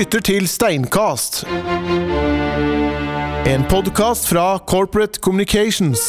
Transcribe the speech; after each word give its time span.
lytter 0.00 0.20
til 0.20 0.48
Steinkast. 0.48 1.42
En 3.46 3.64
podkast 3.68 4.28
fra 4.28 4.58
Corporate 4.58 5.20
Communications. 5.20 6.00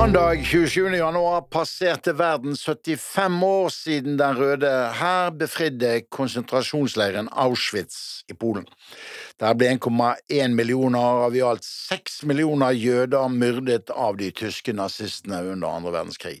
Mandag 0.00 0.44
27. 0.44 0.94
januar 0.96 1.40
passerte 1.40 2.12
verden 2.18 2.56
75 2.56 3.42
år 3.44 3.68
siden 3.68 4.16
den 4.16 4.38
røde 4.38 4.70
hær 4.96 5.28
befridde 5.36 5.90
konsentrasjonsleiren 6.08 7.28
Auschwitz 7.28 8.24
i 8.32 8.32
Polen. 8.32 8.64
Der 9.44 9.52
ble 9.52 9.68
1,1 9.74 10.56
millioner 10.56 11.20
av 11.26 11.36
i 11.36 11.42
alt 11.44 11.68
6 11.68 12.22
millioner 12.30 12.72
jøder 12.72 13.28
myrdet 13.28 13.92
av 13.92 14.16
de 14.16 14.30
tyske 14.32 14.72
nazistene 14.72 15.42
under 15.52 15.68
andre 15.68 15.92
verdenskrig. 15.98 16.38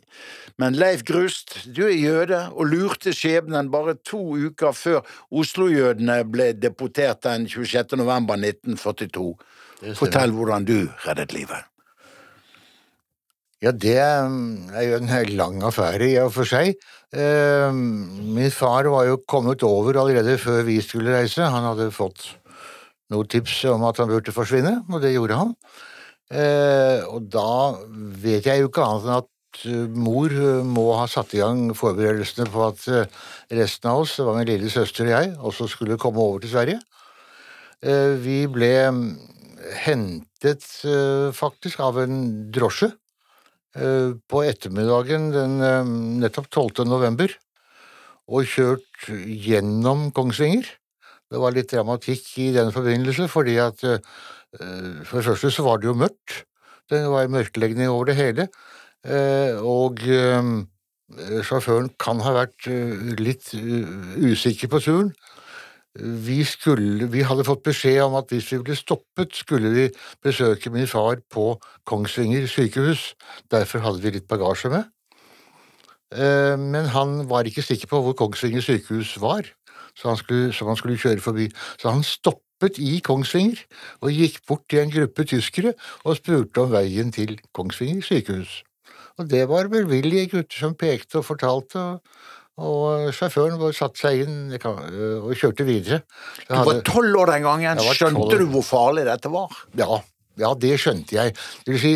Men 0.56 0.80
Leif 0.80 1.04
Grust, 1.04 1.58
du 1.68 1.84
er 1.84 1.98
jøde 1.98 2.46
og 2.54 2.72
lurte 2.72 3.12
skjebnen 3.12 3.68
bare 3.68 3.98
to 4.00 4.22
uker 4.40 4.72
før 4.72 5.04
Oslo-jødene 5.28 6.22
ble 6.32 6.54
deportert 6.56 7.26
den 7.28 7.44
26. 7.44 8.00
november 8.00 8.40
1942. 8.40 9.34
Fortell 10.00 10.32
hvordan 10.32 10.64
du 10.64 10.78
reddet 11.04 11.36
livet. 11.36 11.69
Ja, 13.60 13.74
det 13.76 13.98
er 14.00 14.84
jo 14.86 14.96
en 14.96 15.32
lang 15.36 15.58
affære 15.68 16.06
i 16.08 16.14
og 16.22 16.30
for 16.32 16.48
seg. 16.48 16.78
Eh, 17.12 17.68
min 17.76 18.52
far 18.54 18.86
var 18.88 19.04
jo 19.04 19.18
kommet 19.28 19.60
over 19.66 19.98
allerede 20.00 20.38
før 20.40 20.62
vi 20.64 20.78
skulle 20.80 21.12
reise. 21.12 21.44
Han 21.44 21.66
hadde 21.68 21.90
fått 21.92 22.24
noen 23.12 23.28
tips 23.28 23.58
om 23.68 23.84
at 23.84 24.00
han 24.00 24.08
burde 24.08 24.32
forsvinne, 24.32 24.78
og 24.88 25.02
det 25.04 25.12
gjorde 25.12 25.36
han. 25.42 25.52
Eh, 26.32 27.04
og 27.10 27.26
da 27.28 27.74
vet 28.22 28.48
jeg 28.48 28.62
jo 28.62 28.70
ikke 28.70 28.86
annet 28.86 29.08
enn 29.10 29.18
at 29.18 29.60
eh, 29.68 29.98
mor 30.08 30.32
må 30.64 30.86
ha 30.96 31.04
satt 31.10 31.34
i 31.36 31.42
gang 31.42 31.74
forberedelsene 31.76 32.48
på 32.54 32.64
at 32.64 32.86
resten 33.52 33.90
av 33.92 34.06
oss, 34.06 34.14
det 34.16 34.28
var 34.28 34.38
min 34.38 34.48
lille 34.48 34.72
søster 34.72 35.04
og 35.10 35.12
jeg, 35.18 35.34
også 35.36 35.68
skulle 35.68 36.00
komme 36.00 36.22
over 36.22 36.40
til 36.40 36.54
Sverige. 36.54 36.80
Vi 38.20 38.42
ble 38.52 38.72
hentet 39.84 40.66
faktisk 41.32 41.80
av 41.80 41.96
en 42.02 42.18
drosje 42.52 42.90
på 44.26 44.42
ettermiddagen 44.42 45.30
den 45.34 45.60
eh, 45.62 45.90
nettopp 46.24 46.50
12. 46.50 46.84
november 46.88 47.32
og 48.30 48.46
kjørt 48.46 49.06
gjennom 49.10 50.10
Kongsvinger. 50.14 50.66
Det 51.30 51.38
var 51.38 51.54
litt 51.54 51.70
dramatikk 51.70 52.26
i 52.42 52.50
den 52.54 52.72
forbindelse, 52.74 53.28
fordi 53.30 53.56
at 53.62 53.82
eh, 53.86 54.02
for 55.06 55.20
det 55.20 55.26
første 55.28 55.52
så 55.54 55.66
var 55.66 55.78
det 55.78 55.90
jo 55.90 55.98
mørkt. 55.98 56.42
Det 56.90 57.04
var 57.06 57.30
mørkeleggende 57.30 57.86
over 57.86 58.08
det 58.10 58.16
hele, 58.18 58.48
og 59.62 60.00
sjåføren 61.46 61.86
kan 62.02 62.18
ha 62.24 62.32
vært 62.34 62.66
litt 63.22 63.52
usikker 63.54 64.72
på 64.72 64.80
turen. 64.82 65.12
Vi, 65.98 66.44
skulle, 66.46 67.08
vi, 67.10 67.24
hadde 67.26 67.44
fått 67.44 67.64
beskjed 67.66 68.04
om 68.04 68.14
at 68.20 68.30
hvis 68.30 68.52
vi 68.52 68.60
ble 68.62 68.76
stoppet, 68.78 69.34
skulle 69.34 69.72
vi 69.74 69.88
besøke 70.22 70.70
min 70.70 70.86
far 70.86 71.18
på 71.34 71.56
Kongsvinger 71.88 72.46
sykehus. 72.46 73.16
Derfor 73.50 73.82
hadde 73.82 74.04
vi 74.04 74.12
litt 74.14 74.28
bagasje 74.30 74.70
med. 74.70 74.86
Eh, 76.14 76.54
men 76.54 76.86
han 76.94 77.24
var 77.30 77.46
ikke 77.46 77.66
sikker 77.66 77.90
på 77.90 78.04
hvor 78.04 78.14
Kongsvinger 78.18 78.62
sykehus 78.62 79.16
var, 79.22 79.50
så 79.98 80.12
han 80.12 80.22
skulle, 80.22 80.54
så 80.54 80.70
han 80.70 80.78
skulle 80.78 80.98
kjøre 80.98 81.26
forbi. 81.26 81.50
Så 81.82 81.90
han 81.90 82.06
stoppet 82.06 82.78
i 82.78 83.00
Kongsvinger 83.02 83.58
og 84.06 84.14
gikk 84.14 84.44
bort 84.46 84.68
til 84.70 84.84
en 84.84 84.94
gruppe 84.94 85.26
tyskere 85.26 85.74
og 86.04 86.20
spurte 86.22 86.62
om 86.62 86.70
veien 86.70 87.10
til 87.10 87.34
Kongsvinger 87.50 88.06
sykehus. 88.06 88.60
Og 89.18 89.26
det 89.30 89.48
var 89.50 89.68
velvillige 89.74 90.30
gutter 90.36 90.68
som 90.68 90.78
pekte 90.78 91.18
og 91.18 91.26
fortalte. 91.26 91.78
og 91.78 92.00
og 92.60 93.10
sjåføren 93.16 93.60
satte 93.76 94.02
seg 94.02 94.24
inn 94.24 94.38
øh, 94.52 95.22
og 95.22 95.34
kjørte 95.38 95.64
videre. 95.64 96.02
Du 96.48 96.56
var 96.56 96.82
tolv 96.86 97.22
år 97.22 97.34
den 97.34 97.46
gangen. 97.46 97.84
Skjønte 97.94 98.40
du 98.40 98.48
hvor 98.52 98.66
farlig 98.66 99.06
dette 99.08 99.32
var? 99.32 99.54
Ja, 99.78 100.00
ja, 100.40 100.52
det 100.58 100.74
skjønte 100.80 101.16
jeg. 101.16 101.36
Det 101.64 101.76
vil 101.76 101.82
si, 101.82 101.94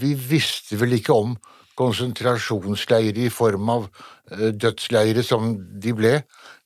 vi 0.00 0.12
visste 0.28 0.78
vel 0.80 0.98
ikke 0.98 1.16
om 1.16 1.36
konsentrasjonsleirer 1.78 3.28
i 3.28 3.32
form 3.32 3.70
av 3.70 3.88
øh, 4.34 4.50
dødsleirer 4.52 5.24
som 5.26 5.54
de 5.80 5.94
ble. 5.96 6.14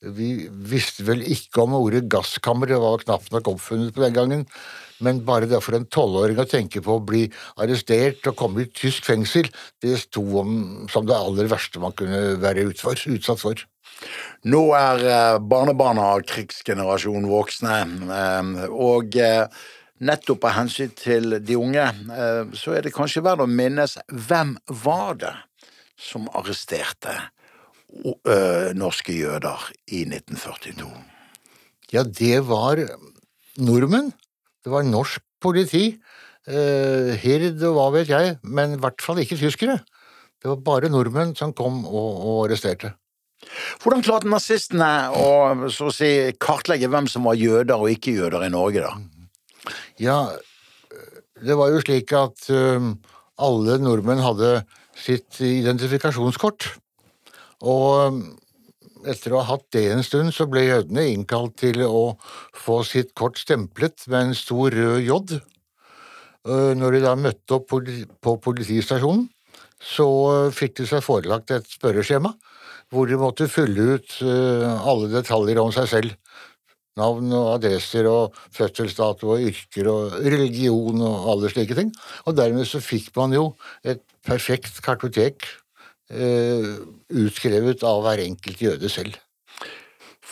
Vi 0.02 0.48
visste 0.50 1.04
vel 1.06 1.22
ikke 1.30 1.62
om 1.66 1.76
ordet 1.78 2.08
gasskammer, 2.10 2.70
det 2.70 2.80
var 2.82 3.04
knapt 3.04 3.30
nok 3.34 3.52
oppfunnet 3.54 3.94
på 3.94 4.02
den 4.02 4.16
gangen. 4.16 4.46
Men 5.02 5.24
bare 5.26 5.48
det 5.50 5.60
for 5.64 5.76
en 5.76 5.88
tolvåring 5.90 6.38
å 6.38 6.48
tenke 6.48 6.82
på 6.84 6.96
å 6.96 7.04
bli 7.04 7.26
arrestert 7.62 8.26
og 8.30 8.38
komme 8.38 8.64
i 8.64 8.70
tysk 8.70 9.08
fengsel, 9.08 9.50
det 9.82 9.98
sto 10.04 10.22
om 10.40 10.54
som 10.92 11.06
det 11.08 11.18
aller 11.18 11.50
verste 11.50 11.82
man 11.82 11.94
kunne 11.98 12.38
være 12.42 12.68
utsatt 12.70 13.42
for. 13.42 13.66
Nå 14.50 14.62
er 14.74 15.04
eh, 15.06 15.36
barnebarna 15.38 16.08
av 16.16 16.24
krigsgenerasjonen 16.26 17.28
voksne, 17.30 17.76
eh, 18.16 18.64
og 18.70 19.18
eh, 19.20 19.44
nettopp 20.02 20.48
av 20.48 20.56
hensyn 20.56 20.90
til 20.98 21.38
de 21.46 21.54
unge, 21.54 21.84
så 22.58 22.72
er 22.74 22.82
det 22.82 22.90
kanskje 22.90 23.22
verdt 23.22 23.44
å 23.44 23.46
minnes 23.46 23.94
hvem 24.10 24.56
var 24.82 25.20
det 25.20 25.36
som 25.94 26.26
arresterte 26.34 27.14
norske 28.74 29.14
jøder 29.14 29.62
i 29.94 30.02
1942? 30.08 30.88
Ja, 31.94 32.02
det 32.02 32.40
var 32.48 32.82
nordmenn 33.62 34.10
det 34.62 34.72
var 34.72 34.86
norsk 34.86 35.22
politi, 35.42 35.98
eh, 36.46 37.12
Hird 37.22 37.62
og 37.68 37.76
hva 37.76 37.86
vet 37.98 38.12
jeg, 38.12 38.36
men 38.42 38.76
i 38.76 38.80
hvert 38.82 39.02
fall 39.02 39.20
ikke 39.22 39.40
tyskere. 39.40 39.80
Det 40.42 40.50
var 40.50 40.62
bare 40.66 40.90
nordmenn 40.90 41.36
som 41.38 41.54
kom 41.54 41.84
og, 41.86 42.10
og 42.18 42.44
arresterte. 42.46 42.94
Hvordan 43.82 44.04
klarte 44.06 44.30
nazistene 44.30 44.88
å 45.18 45.90
si, 45.94 46.10
kartlegge 46.42 46.90
hvem 46.90 47.08
som 47.10 47.26
var 47.26 47.38
jøder 47.38 47.74
og 47.78 47.90
ikke 47.90 48.14
jøder 48.14 48.46
i 48.46 48.52
Norge, 48.54 48.84
da? 48.86 49.72
Ja, 50.02 50.18
det 51.42 51.56
var 51.58 51.72
jo 51.72 51.82
slik 51.82 52.14
at 52.14 52.46
um, 52.54 52.94
alle 53.42 53.78
nordmenn 53.82 54.22
hadde 54.22 54.60
sitt 54.98 55.40
identifikasjonskort. 55.42 56.68
Og 57.66 58.22
etter 59.08 59.34
å 59.34 59.42
ha 59.42 59.54
hatt 59.54 59.66
det 59.74 59.86
en 59.92 60.04
stund, 60.06 60.32
så 60.34 60.46
ble 60.50 60.64
jødene 60.66 61.08
innkalt 61.12 61.56
til 61.62 61.82
å 61.86 62.14
få 62.56 62.82
sitt 62.86 63.12
kort 63.18 63.40
stemplet 63.40 64.06
med 64.12 64.28
en 64.28 64.36
stor 64.38 64.74
rød 64.74 65.02
J. 65.06 65.40
Eh, 66.48 66.72
når 66.78 66.96
de 66.96 67.02
da 67.04 67.14
møtte 67.18 67.58
opp 67.58 67.70
på 67.72 68.36
politistasjonen, 68.44 69.28
så 69.82 70.06
fikk 70.54 70.78
de 70.78 70.86
seg 70.86 71.02
forelagt 71.02 71.50
et 71.50 71.66
spørreskjema 71.66 72.30
hvor 72.92 73.08
de 73.08 73.16
måtte 73.18 73.48
fylle 73.50 73.96
ut 73.96 74.18
eh, 74.22 74.86
alle 74.86 75.08
detaljer 75.10 75.62
om 75.62 75.72
seg 75.74 75.88
selv. 75.90 76.18
Navn 77.00 77.32
og 77.32 77.54
adresser 77.54 78.04
og 78.04 78.36
fødselsdato 78.52 79.30
og 79.32 79.46
yrker 79.48 79.88
og 79.88 80.18
religion 80.20 81.00
og 81.00 81.30
alle 81.32 81.48
slike 81.48 81.78
ting. 81.78 81.88
Og 82.28 82.36
dermed 82.36 82.68
så 82.68 82.82
fikk 82.84 83.08
man 83.16 83.32
jo 83.32 83.46
et 83.80 84.04
perfekt 84.28 84.82
kartotek 84.84 85.46
Eh, 85.46 85.61
utskrevet 86.12 87.84
av 87.88 88.02
hver 88.04 88.20
enkelt 88.26 88.60
jøde 88.60 88.90
selv. 88.92 89.16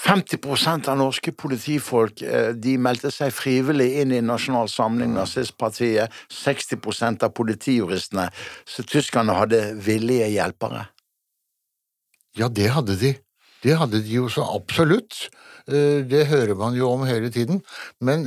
50% 0.00 0.88
av 0.88 0.96
norske 0.96 1.32
politifolk 1.36 2.22
eh, 2.24 2.52
de 2.56 2.76
meldte 2.80 3.10
seg 3.12 3.34
frivillig 3.36 3.90
inn 4.00 4.14
i 4.16 4.22
Nasjonal 4.24 4.70
Samling, 4.72 5.12
nazistpartiet. 5.16 6.14
60% 6.32 7.26
av 7.26 7.34
politijuristene. 7.36 8.30
Så 8.64 8.86
tyskerne 8.88 9.36
hadde 9.36 9.60
villige 9.84 10.30
hjelpere. 10.32 10.86
Ja, 12.38 12.48
det 12.48 12.70
hadde 12.72 12.96
de. 12.96 13.14
Det 13.60 13.76
hadde 13.76 14.00
de 14.00 14.16
jo 14.22 14.30
så 14.32 14.46
absolutt. 14.54 15.26
Eh, 15.68 16.00
det 16.08 16.24
hører 16.30 16.56
man 16.56 16.78
jo 16.78 16.88
om 16.94 17.04
hele 17.04 17.28
tiden. 17.34 17.60
Men 18.00 18.24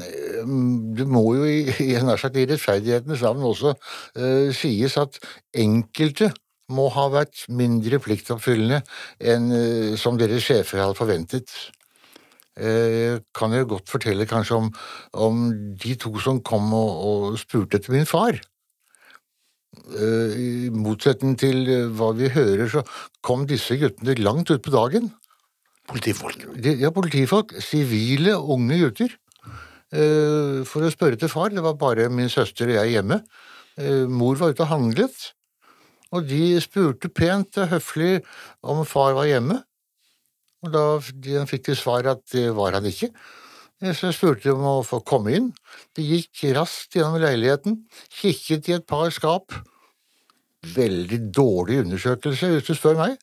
det 0.93 1.09
må 1.09 1.25
jo 1.39 1.49
i, 1.49 1.63
i, 1.73 1.89
i 1.95 2.05
rettferdighetens 2.05 3.25
navn 3.25 3.49
også 3.49 3.73
uh, 3.73 4.53
sies 4.53 4.99
at 5.01 5.17
enkelte 5.57 6.29
må 6.71 6.87
ha 6.93 7.07
vært 7.11 7.45
mindre 7.51 7.99
pliktoppfyllende 8.03 8.81
enn 9.19 9.49
eh, 9.55 9.95
som 9.99 10.19
deres 10.19 10.45
sjefer 10.45 10.83
hadde 10.83 10.97
forventet. 10.97 11.51
Jeg 12.53 13.17
eh, 13.17 13.21
kan 13.35 13.53
jo 13.55 13.65
godt 13.73 13.89
fortelle 13.89 14.29
kanskje 14.29 14.59
om, 14.61 14.71
om 15.17 15.45
de 15.81 15.95
to 15.99 16.13
som 16.23 16.41
kom 16.45 16.69
og, 16.77 16.91
og, 17.09 17.39
spurte 17.41 17.79
etter 17.79 17.95
min 17.95 18.07
far. 18.07 18.37
Eh, 19.97 20.37
I 20.37 20.69
motsetning 20.71 21.35
til 21.41 21.65
hva 21.97 22.13
vi 22.15 22.31
hører, 22.31 22.67
så 22.69 22.85
kom 23.25 23.47
disse 23.49 23.77
guttene 23.81 24.15
langt 24.21 24.53
utpå 24.53 24.73
dagen. 24.73 25.11
Politifolk? 25.89 26.45
Ja, 26.63 26.93
politifolk. 26.95 27.57
Sivile, 27.59 28.37
unge 28.37 28.79
gutter. 28.85 29.17
For 29.93 30.81
å 30.87 30.89
spørre 30.89 31.19
til 31.19 31.29
far. 31.29 31.51
Det 31.53 31.61
var 31.61 31.75
bare 31.77 32.07
min 32.09 32.31
søster 32.31 32.71
og 32.71 32.77
jeg 32.79 32.93
hjemme. 32.95 33.19
Mor 34.09 34.39
var 34.39 34.55
ute 34.55 34.63
og 34.63 34.71
handlet 34.71 35.27
og 36.13 36.27
de 36.29 36.59
spurte 36.61 37.09
pent 37.09 37.57
og 37.61 37.71
høflig 37.73 38.19
om 38.61 38.83
far 38.85 39.15
var 39.17 39.29
hjemme, 39.29 39.59
og 40.63 40.71
da 40.71 40.83
fikk 41.49 41.65
de 41.67 41.75
svar 41.75 42.07
at 42.07 42.23
det 42.31 42.51
var 42.55 42.77
han 42.77 42.85
ikke. 42.87 43.09
Så 43.97 44.13
spurte 44.15 44.45
de 44.45 44.53
om 44.53 44.63
å 44.63 44.85
få 44.87 45.01
komme 45.03 45.33
inn. 45.35 45.49
De 45.97 46.05
gikk 46.05 46.45
raskt 46.55 46.95
gjennom 46.95 47.19
leiligheten, 47.19 47.81
kikket 48.21 48.69
i 48.69 48.77
et 48.77 48.85
par 48.87 49.09
skap, 49.11 49.51
veldig 50.63 51.17
dårlig 51.35 51.81
undersøkelse, 51.81 52.47
hvis 52.53 52.69
du 52.69 52.77
spør 52.77 52.95
meg. 53.01 53.17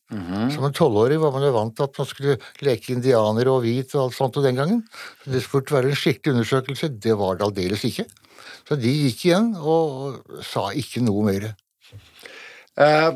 Som 0.53 0.67
en 0.69 0.77
tolvåring 0.77 1.23
var 1.23 1.33
man 1.33 1.47
jo 1.47 1.55
vant 1.55 1.73
til 1.79 1.87
at 1.87 1.97
man 1.97 2.09
skulle 2.11 2.37
leke 2.67 2.93
indianer 2.93 3.49
og 3.49 3.63
hvit 3.65 3.95
og 3.97 4.03
alt 4.03 4.19
sånt 4.19 4.37
og 4.37 4.45
den 4.45 4.61
gangen. 4.61 4.83
Så 5.23 5.33
det 5.33 5.47
burde 5.49 5.79
være 5.79 5.95
en 5.95 5.97
skikkelig 6.03 6.35
undersøkelse. 6.37 6.93
Det 7.01 7.17
var 7.17 7.41
det 7.41 7.49
aldeles 7.49 7.87
ikke. 7.89 8.05
Så 8.69 8.77
de 8.77 8.93
gikk 8.93 9.25
igjen 9.31 9.55
og 9.57 10.21
sa 10.45 10.69
ikke 10.77 11.01
noe 11.07 11.25
mer. 11.31 11.49
Eh, 12.81 13.11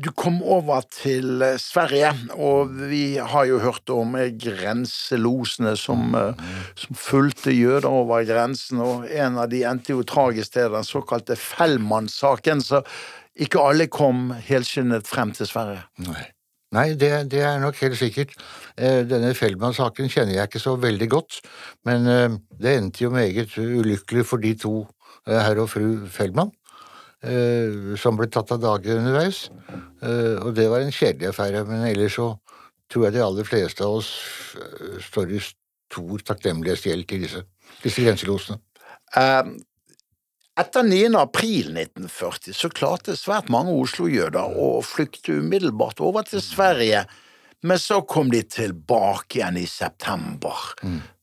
du 0.00 0.10
kom 0.16 0.40
over 0.42 0.84
til 0.92 1.42
eh, 1.44 1.58
Sverige, 1.60 2.12
og 2.32 2.72
vi 2.90 3.18
har 3.18 3.46
jo 3.48 3.60
hørt 3.62 3.90
om 3.92 4.16
eh, 4.18 4.32
grenselosene 4.38 5.74
som, 5.78 6.14
eh, 6.16 6.44
som 6.78 6.98
fulgte 6.98 7.54
jøder 7.54 7.88
over 7.90 8.24
grensen, 8.28 8.80
og 8.82 9.08
en 9.10 9.40
av 9.42 9.50
de 9.52 9.64
endte 9.68 9.94
jo 9.94 10.04
tragisk 10.06 10.56
til 10.56 10.72
den 10.72 10.86
såkalte 10.86 11.36
Fellmann-saken, 11.38 12.62
så 12.64 12.82
ikke 13.32 13.64
alle 13.64 13.88
kom 13.92 14.30
helskinnet 14.46 15.08
frem 15.08 15.34
til 15.36 15.48
Sverige. 15.50 15.84
Nei. 16.06 16.30
Nei, 16.72 16.94
det, 16.96 17.10
det 17.28 17.42
er 17.44 17.58
nok 17.60 17.76
helt 17.82 17.98
sikkert. 18.00 18.30
Denne 18.80 19.34
Feldman-saken 19.36 20.08
kjenner 20.08 20.38
jeg 20.38 20.48
ikke 20.48 20.62
så 20.62 20.72
veldig 20.80 21.08
godt, 21.12 21.42
men 21.84 22.08
det 22.48 22.72
endte 22.78 23.02
jo 23.04 23.10
meget 23.12 23.58
ulykkelig 23.60 24.24
for 24.24 24.40
de 24.40 24.54
to, 24.56 24.72
herr 25.28 25.60
og 25.60 25.68
fru 25.68 26.06
Feldman, 26.08 26.48
eh, 26.48 26.61
som 28.02 28.16
ble 28.18 28.26
tatt 28.32 28.50
av 28.54 28.60
dage 28.62 28.96
underveis. 28.98 29.44
Eh, 30.02 30.38
Og 30.42 30.54
det 30.56 30.68
var 30.70 30.82
en 30.82 30.92
kjedelig 30.94 31.28
affære, 31.30 31.64
men 31.68 31.86
ellers 31.86 32.16
så 32.18 32.32
tror 32.90 33.06
jeg 33.06 33.14
de 33.14 33.22
aller 33.24 33.46
fleste 33.46 33.84
av 33.86 34.00
oss 34.00 34.10
eh, 34.58 34.96
står 35.00 35.30
i 35.36 35.42
stor 35.42 36.24
takknemlighetsgjeld 36.32 37.06
til 37.08 37.22
disse, 37.26 37.44
disse 37.84 38.02
grenselosene. 38.04 38.58
Um, 39.16 39.60
Etter 40.58 40.84
9. 40.84 41.14
april 41.16 41.70
1940 41.72 42.52
så 42.52 42.68
klarte 42.68 43.14
svært 43.16 43.48
mange 43.48 43.72
Oslo-jøder 43.72 44.52
å 44.60 44.82
flykte 44.84 45.38
umiddelbart 45.40 46.02
over 46.04 46.26
til 46.28 46.42
Sverige, 46.44 47.06
men 47.64 47.78
så 47.80 48.02
kom 48.04 48.28
de 48.28 48.42
tilbake 48.44 49.38
igjen 49.38 49.56
i 49.56 49.64
september. 49.70 50.74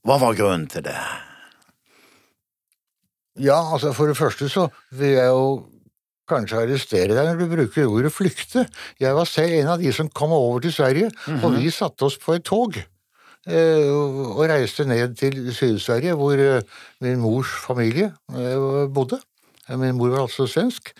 Hva 0.01 0.17
var 0.23 0.33
grunnen 0.39 0.65
til 0.71 0.87
det? 0.87 0.97
Ja, 3.39 3.59
altså 3.73 3.93
for 3.93 4.09
det 4.09 4.17
første 4.17 4.49
så 4.51 4.65
vil 4.89 5.13
jeg 5.19 5.29
jo 5.29 5.43
kanskje 6.29 6.61
arrestere 6.61 7.15
deg 7.17 7.27
når 7.31 7.39
du 7.41 7.49
bruker 7.51 7.89
ordet 7.89 8.11
flykte. 8.13 8.63
Jeg 9.01 9.15
var 9.17 9.27
selv 9.29 9.55
en 9.57 9.73
av 9.73 9.81
de 9.81 9.91
som 9.95 10.09
kom 10.09 10.31
over 10.35 10.61
til 10.63 10.73
Sverige, 10.75 11.09
og 11.43 11.57
vi 11.57 11.69
satte 11.73 12.05
oss 12.07 12.17
på 12.21 12.37
et 12.37 12.45
tog. 12.47 12.77
eh, 13.47 13.89
Og 13.89 14.43
reiste 14.49 14.85
ned 14.85 15.15
til 15.17 15.51
Syd-Sverige, 15.55 16.13
hvor 16.19 16.37
eh, 16.37 16.61
min 17.01 17.19
mors 17.19 17.47
familie 17.65 18.11
eh, 18.35 18.87
bodde. 18.93 19.19
Min 19.69 19.97
mor 19.97 20.09
var 20.09 20.25
altså 20.27 20.47
svensk. 20.49 20.93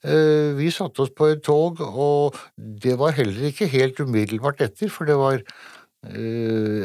Vi 0.00 0.68
satte 0.70 1.02
oss 1.02 1.10
på 1.10 1.26
et 1.26 1.40
tog, 1.42 1.80
og 1.82 2.36
det 2.56 2.94
var 3.00 3.16
heller 3.16 3.48
ikke 3.50 3.66
helt 3.66 3.98
umiddelbart 4.00 4.60
etter, 4.62 4.88
for 4.88 5.04
det 5.04 5.16
var 5.18 5.42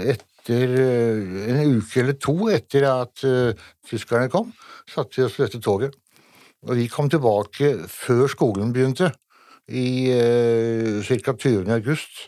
etter 0.09 0.73
en 0.73 1.77
uke 1.77 2.01
eller 2.01 2.17
to 2.17 2.33
etter 2.51 2.87
at 2.89 3.21
tyskerne 3.87 4.31
kom, 4.33 4.49
satte 4.89 5.19
vi 5.21 5.27
oss 5.27 5.37
på 5.37 5.45
dette 5.45 5.61
toget. 5.63 5.93
Og 6.63 6.77
vi 6.79 6.87
kom 6.91 7.09
tilbake 7.11 7.73
før 7.91 8.27
skolen 8.31 8.71
begynte, 8.75 9.11
i 9.71 10.11
eh, 10.11 10.99
ca. 11.23 11.33
20. 11.35 11.67
august. 11.71 12.27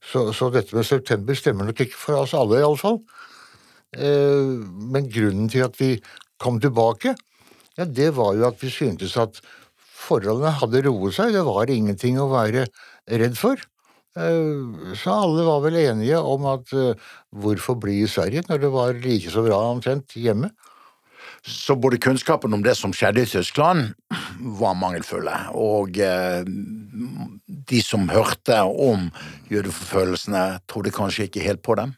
Så, 0.00 0.30
så 0.34 0.48
dette 0.54 0.74
med 0.74 0.86
september 0.86 1.36
stemmer 1.36 1.68
nok 1.68 1.82
ikke 1.84 1.98
for 1.98 2.22
oss 2.22 2.34
alle, 2.34 2.60
iallfall. 2.62 3.00
Eh, 3.94 4.54
men 4.90 5.10
grunnen 5.10 5.50
til 5.50 5.66
at 5.66 5.76
vi 5.80 5.96
kom 6.40 6.60
tilbake, 6.62 7.14
ja, 7.78 7.86
det 7.86 8.10
var 8.16 8.34
jo 8.38 8.46
at 8.48 8.58
vi 8.62 8.70
syntes 8.72 9.16
at 9.20 9.40
forholdene 10.00 10.54
hadde 10.60 10.82
roet 10.86 11.16
seg. 11.16 11.34
Det 11.36 11.44
var 11.46 11.70
ingenting 11.70 12.18
å 12.20 12.30
være 12.32 12.66
redd 13.10 13.38
for. 13.38 13.60
Eh, 14.18 14.94
Så 14.98 15.14
alle 15.14 15.46
var 15.46 15.62
vel 15.66 15.78
enige 15.84 16.18
om 16.18 16.46
at 16.50 16.72
eh, 16.74 16.98
hvorfor 17.30 17.78
bli 17.82 18.00
i 18.04 18.10
Sverige 18.10 18.46
når 18.48 18.64
det 18.64 18.72
var 18.74 18.98
like 19.04 19.30
så 19.30 19.44
bra 19.46 19.60
omtrent 19.70 20.16
hjemme? 20.18 20.50
Så 21.46 21.76
både 21.80 22.00
kunnskapen 22.02 22.52
om 22.52 22.62
det 22.64 22.74
som 22.76 22.92
skjedde 22.92 23.24
i 23.24 23.28
Tyskland, 23.30 23.94
var 24.60 24.76
mangelfulle, 24.76 25.32
og 25.56 25.96
eh, 26.00 26.42
de 27.70 27.80
som 27.84 28.08
hørte 28.12 28.58
om 28.60 29.08
jødeforfølgelsene, 29.52 30.44
trodde 30.68 30.92
kanskje 30.94 31.28
ikke 31.28 31.44
helt 31.44 31.62
på 31.64 31.78
dem? 31.80 31.94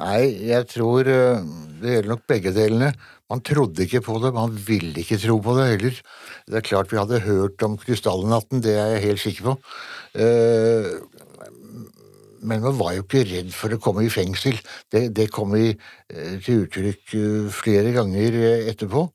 Nei, 0.00 0.32
jeg 0.48 0.64
tror 0.72 1.08
eh, 1.12 1.42
det 1.82 1.96
gjelder 1.96 2.14
nok 2.14 2.22
begge 2.30 2.54
delene. 2.56 2.92
Man 3.32 3.42
trodde 3.44 3.84
ikke 3.84 4.00
på 4.04 4.16
det, 4.22 4.32
man 4.36 4.54
ville 4.56 5.02
ikke 5.02 5.20
tro 5.20 5.38
på 5.44 5.56
det 5.58 5.66
heller. 5.74 5.98
Det 6.48 6.58
er 6.58 6.64
klart 6.64 6.92
vi 6.92 7.00
hadde 7.00 7.20
hørt 7.26 7.64
om 7.64 7.76
krystallnatten, 7.80 8.64
det 8.64 8.76
er 8.76 8.94
jeg 8.94 9.04
helt 9.06 9.22
sikker 9.26 9.50
på. 9.50 9.54
Eh, 10.24 10.88
Men 12.42 12.62
man 12.64 12.78
var 12.78 12.96
jo 12.96 13.04
ikke 13.04 13.24
redd 13.28 13.52
for 13.54 13.74
å 13.74 13.80
komme 13.82 14.04
i 14.06 14.12
fengsel. 14.12 14.58
Det, 14.90 15.06
det 15.14 15.28
kom 15.34 15.54
i, 15.58 15.70
eh, 16.10 16.38
til 16.42 16.64
uttrykk 16.64 17.14
eh, 17.18 17.50
flere 17.54 17.94
ganger 17.94 18.38
eh, 18.40 18.70
etterpå. 18.72 19.06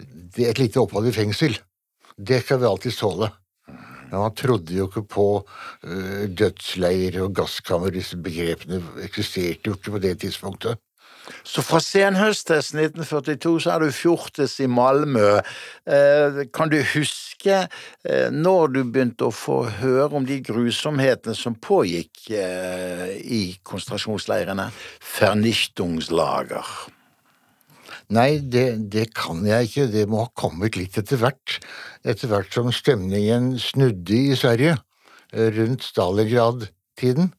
Det, 0.00 0.46
et 0.48 0.60
lite 0.62 0.80
opphold 0.80 1.10
i 1.10 1.14
fengsel, 1.14 1.58
det 2.16 2.40
skal 2.44 2.62
vi 2.62 2.68
alltid 2.70 2.96
tåle. 2.96 3.30
Men 4.10 4.24
man 4.24 4.34
trodde 4.34 4.74
jo 4.74 4.88
ikke 4.88 5.04
på 5.06 5.24
dødsleir 6.34 7.20
og 7.22 7.34
gasskammer. 7.38 7.92
Disse 7.94 8.16
begrepene 8.18 8.80
eksisterte 9.04 9.70
jo 9.70 9.76
ikke 9.76 9.94
på 9.94 10.00
det 10.02 10.16
tidspunktet. 10.24 10.80
Så 11.46 11.62
fra 11.64 11.80
senhøstes 11.82 12.72
1942 12.74 13.54
så 13.64 13.74
er 13.74 13.84
du 13.84 13.94
fjortes 13.94 14.56
i 14.62 14.68
Malmö. 14.70 15.40
Eh, 15.86 16.44
kan 16.54 16.72
du 16.72 16.78
huske 16.92 17.56
eh, 17.64 18.28
når 18.32 18.74
du 18.74 18.80
begynte 18.84 19.28
å 19.28 19.34
få 19.34 19.62
høre 19.80 20.20
om 20.20 20.28
de 20.28 20.40
grusomhetene 20.44 21.36
som 21.38 21.56
pågikk 21.56 22.30
eh, 22.36 23.16
i 23.20 23.42
konsentrasjonsleirene? 23.66 24.70
Vernichtungslager. 25.16 26.72
Nei, 28.10 28.40
det, 28.42 28.66
det 28.90 29.10
kan 29.14 29.44
jeg 29.46 29.70
ikke. 29.70 29.90
Det 29.92 30.06
må 30.10 30.24
ha 30.24 30.30
kommet 30.38 30.78
litt 30.78 30.98
etter 30.98 31.20
hvert. 31.20 31.60
Etter 32.02 32.30
hvert 32.32 32.50
som 32.54 32.72
stemningen 32.74 33.52
snudde 33.62 34.16
i 34.32 34.38
Sverige, 34.38 34.80
rundt 35.30 35.86
Stalingrad-tiden. 35.86 37.30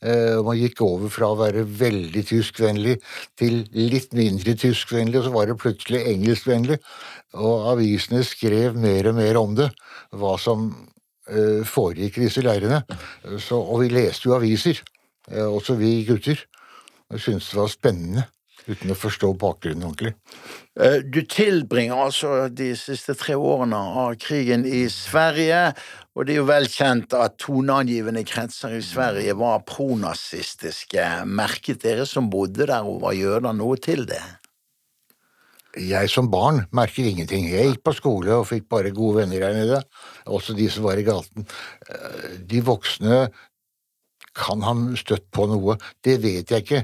Eh, 0.00 0.38
Man 0.44 0.56
gikk 0.56 0.80
over 0.84 1.12
fra 1.12 1.28
å 1.32 1.38
være 1.38 1.64
veldig 1.64 2.22
tyskvennlig 2.30 2.96
til 3.38 3.62
litt 3.76 4.14
mindre 4.16 4.54
tyskvennlig, 4.58 5.20
og 5.20 5.26
så 5.28 5.34
var 5.34 5.50
det 5.50 5.58
plutselig 5.60 6.04
engelskvennlig. 6.14 6.78
Og 7.36 7.68
avisene 7.74 8.22
skrev 8.26 8.78
mer 8.80 9.10
og 9.10 9.18
mer 9.20 9.40
om 9.40 9.54
det, 9.58 9.68
hva 10.16 10.36
som 10.40 10.70
eh, 11.28 11.60
foregikk 11.68 12.18
i 12.18 12.26
disse 12.26 12.44
leirene. 12.44 12.82
Så, 13.38 13.60
og 13.60 13.84
vi 13.84 13.92
leste 13.92 14.30
jo 14.30 14.38
aviser, 14.38 14.80
eh, 15.30 15.44
også 15.46 15.76
vi 15.80 16.00
gutter. 16.08 16.40
Og 17.10 17.18
syntes 17.18 17.50
det 17.50 17.58
var 17.58 17.72
spennende, 17.72 18.28
uten 18.70 18.92
å 18.92 18.96
forstå 18.98 19.32
bakgrunnen 19.40 19.88
ordentlig. 19.88 20.14
Eh, 20.78 21.00
Du 21.02 21.22
tilbringer 21.26 21.98
altså 22.06 22.48
de 22.48 22.72
siste 22.78 23.14
tre 23.18 23.34
årene 23.34 23.76
av 23.76 24.14
krigen 24.22 24.64
i 24.66 24.86
Sverige, 24.92 25.74
og 26.14 26.26
det 26.26 26.34
er 26.34 26.40
jo 26.40 26.48
vel 26.50 26.68
kjent 26.70 27.14
at 27.14 27.38
toneangivende 27.42 28.24
kretser 28.26 28.76
i 28.78 28.82
Sverige 28.84 29.34
var 29.38 29.64
pronazistiske. 29.68 31.06
Merket 31.26 31.82
dere 31.82 32.06
som 32.06 32.30
bodde 32.30 32.66
der 32.66 32.86
og 32.86 33.02
var 33.04 33.18
jøder 33.18 33.56
noe 33.56 33.76
til 33.80 34.06
det? 34.10 34.22
Jeg 35.78 36.10
som 36.10 36.26
barn 36.30 36.64
merker 36.74 37.06
ingenting. 37.06 37.44
Jeg 37.46 37.68
gikk 37.68 37.84
på 37.86 37.92
skole 37.94 38.40
og 38.40 38.48
fikk 38.48 38.66
bare 38.72 38.90
gode 38.90 39.20
venner 39.20 39.44
her 39.46 39.54
nede, 39.54 39.78
også 40.26 40.56
de 40.58 40.66
som 40.72 40.82
var 40.88 40.98
i 40.98 41.06
gaten. 41.06 41.46
Eh, 41.86 42.38
De 42.50 42.62
voksne 42.66 43.28
kan 44.34 44.62
han 44.62 44.96
støtt 44.98 45.26
på 45.34 45.46
noe, 45.50 45.76
det 46.06 46.20
vet 46.22 46.50
jeg 46.50 46.64
ikke. 46.64 46.82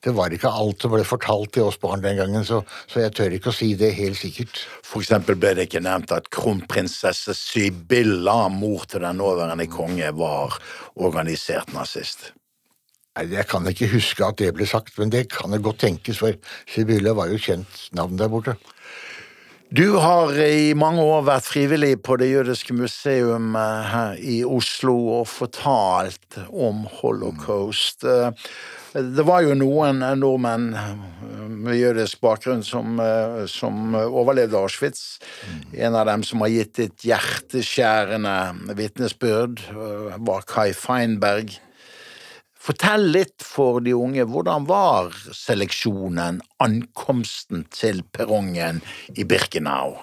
Det 0.00 0.14
var 0.16 0.32
ikke 0.32 0.48
alt 0.48 0.80
som 0.80 0.94
ble 0.94 1.02
fortalt 1.04 1.52
til 1.52 1.66
oss 1.68 1.76
barn 1.80 2.00
den 2.00 2.16
gangen, 2.16 2.44
så, 2.48 2.62
så 2.88 3.02
jeg 3.02 3.12
tør 3.18 3.34
ikke 3.36 3.50
å 3.52 3.56
si 3.56 3.74
det 3.76 3.90
helt 3.98 4.16
sikkert. 4.16 4.62
For 4.86 5.04
eksempel 5.04 5.36
ble 5.36 5.52
det 5.58 5.66
ikke 5.68 5.82
nevnt 5.84 6.14
at 6.16 6.30
kronprinsesse 6.32 7.34
Sibylla, 7.36 8.46
mor 8.54 8.86
til 8.88 9.04
den 9.04 9.20
nåværende 9.20 9.68
konge, 9.68 10.08
var 10.16 10.56
organisert 10.96 11.74
nazist. 11.76 12.30
Nei, 13.18 13.26
Jeg 13.34 13.44
kan 13.50 13.68
ikke 13.68 13.90
huske 13.92 14.24
at 14.24 14.40
det 14.40 14.54
ble 14.56 14.64
sagt, 14.70 14.96
men 14.96 15.12
det 15.12 15.26
kan 15.34 15.52
det 15.52 15.60
godt 15.66 15.82
tenkes, 15.84 16.22
for 16.24 16.32
Sibylla 16.70 17.12
var 17.18 17.28
jo 17.28 17.40
kjent 17.42 17.88
navn 17.92 18.16
der 18.16 18.32
borte. 18.32 18.56
Du 19.70 19.92
har 20.02 20.32
i 20.34 20.72
mange 20.74 20.98
år 20.98 21.20
vært 21.28 21.46
frivillig 21.46 21.92
på 22.02 22.16
Det 22.18 22.26
jødiske 22.26 22.74
museum 22.74 23.52
eh, 23.54 23.84
her 23.86 24.16
i 24.18 24.40
Oslo 24.42 24.96
og 25.20 25.28
fortalt 25.30 26.40
om 26.50 26.88
holocaust. 26.98 28.02
Eh, 28.02 28.34
Det 28.90 29.22
var 29.22 29.44
jo 29.46 29.54
noen 29.54 30.02
nordmenn 30.18 30.74
eh, 30.74 31.46
med 31.46 31.78
jødisk 31.78 32.18
bakgrunn 32.18 32.66
som, 32.66 32.98
som 33.46 33.94
overlevde 33.94 34.58
Auschwitz. 34.58 35.20
En 35.70 35.94
av 35.94 36.10
dem 36.10 36.26
som 36.26 36.42
har 36.42 36.50
gitt 36.50 36.82
et 36.82 37.06
hjerteskjærende 37.06 38.74
vitnesbyrd, 38.74 39.62
var 40.18 40.50
Kai 40.50 40.72
Feinberg. 40.74 41.60
Fortell 42.60 43.06
litt 43.14 43.40
for 43.40 43.80
de 43.80 43.94
unge, 43.96 44.26
hvordan 44.28 44.66
var 44.68 45.14
seleksjonen, 45.32 46.42
ankomsten 46.60 47.64
til 47.72 48.02
perrongen 48.12 48.82
i 49.16 49.24
Birkenau? 49.24 49.94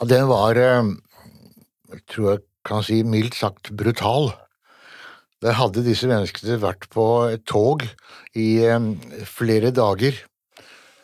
Ja, 0.00 0.08
den 0.10 0.26
var, 0.26 0.58
eh, 0.58 0.90
jeg 1.92 2.02
tror 2.10 2.32
jeg 2.32 2.42
kan 2.66 2.82
si 2.82 3.02
mildt 3.06 3.38
sagt, 3.38 3.70
brutal. 3.78 4.32
Der 5.42 5.54
hadde 5.54 5.86
disse 5.86 6.10
menneskene 6.10 6.58
vært 6.58 6.90
på 6.90 7.06
et 7.30 7.46
tog 7.46 7.86
i 8.34 8.66
eh, 8.66 8.90
flere 9.22 9.70
dager. 9.70 10.18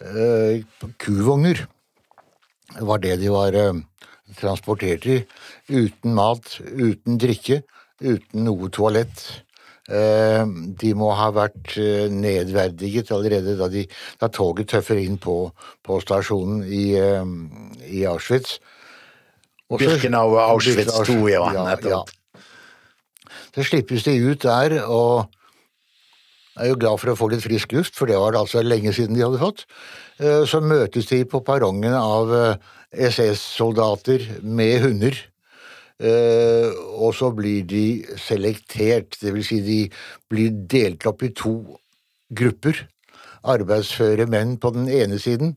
Eh, 0.02 0.66
Kuvogner 0.98 1.68
var 2.82 2.98
det 2.98 3.20
de 3.22 3.30
var 3.30 3.54
transportert 4.42 5.06
i. 5.06 5.22
Uten 5.70 6.18
mat, 6.18 6.58
uten 6.66 7.14
drikke, 7.22 7.62
uten 8.02 8.42
noe 8.42 8.74
toalett. 8.74 9.46
Eh, 9.88 10.44
De 10.80 10.90
må 10.96 11.08
ha 11.16 11.30
vært 11.32 11.72
eh, 11.80 12.10
nedverdiget 12.12 13.08
allerede 13.16 13.54
da, 13.56 13.70
de, 13.72 13.86
da 14.20 14.28
toget 14.28 14.68
tøffer 14.74 15.00
inn 15.00 15.16
på, 15.22 15.38
på 15.84 16.00
stasjonen 16.04 16.60
i, 16.66 16.90
eh, 17.00 17.30
i 17.88 18.04
Auschwitz. 18.08 18.58
Også, 19.68 19.80
Birkenau 19.86 20.34
og 20.34 20.42
Auschwitz 20.44 20.92
Birkenau, 20.92 21.24
2, 21.24 21.32
ja, 21.32 21.46
ja, 21.56 21.64
nettopp. 21.72 22.12
Så 23.56 23.64
slippes 23.64 24.04
de 24.04 24.14
ut 24.28 24.44
der, 24.44 24.76
og 24.84 25.32
er 26.60 26.68
jo 26.68 26.76
glad 26.78 27.00
for 27.00 27.14
å 27.14 27.16
få 27.18 27.30
litt 27.32 27.42
frisk 27.42 27.72
luft, 27.74 27.96
for 27.96 28.10
det 28.10 28.18
var 28.20 28.34
det 28.34 28.42
altså 28.42 28.62
lenge 28.62 28.92
siden 28.94 29.16
de 29.16 29.24
hadde 29.24 29.40
fått. 29.40 29.64
Så 30.50 30.60
møtes 30.62 31.06
de 31.10 31.20
på 31.30 31.40
perrongen 31.46 31.94
av 31.94 32.30
SS-soldater 32.92 34.24
med 34.42 34.82
hunder. 34.84 35.18
Eh, 35.98 36.70
Og 36.98 37.14
så 37.14 37.30
blir 37.34 37.64
de 37.66 38.04
selektert, 38.18 39.18
vil 39.22 39.44
si 39.44 39.60
de 39.62 39.78
blir 40.30 40.50
delt 40.70 41.06
opp 41.06 41.22
i 41.22 41.32
to 41.34 41.78
grupper. 42.30 42.86
Arbeidsføre 43.42 44.26
menn 44.26 44.56
på 44.58 44.70
den 44.74 44.88
ene 44.90 45.18
siden, 45.18 45.56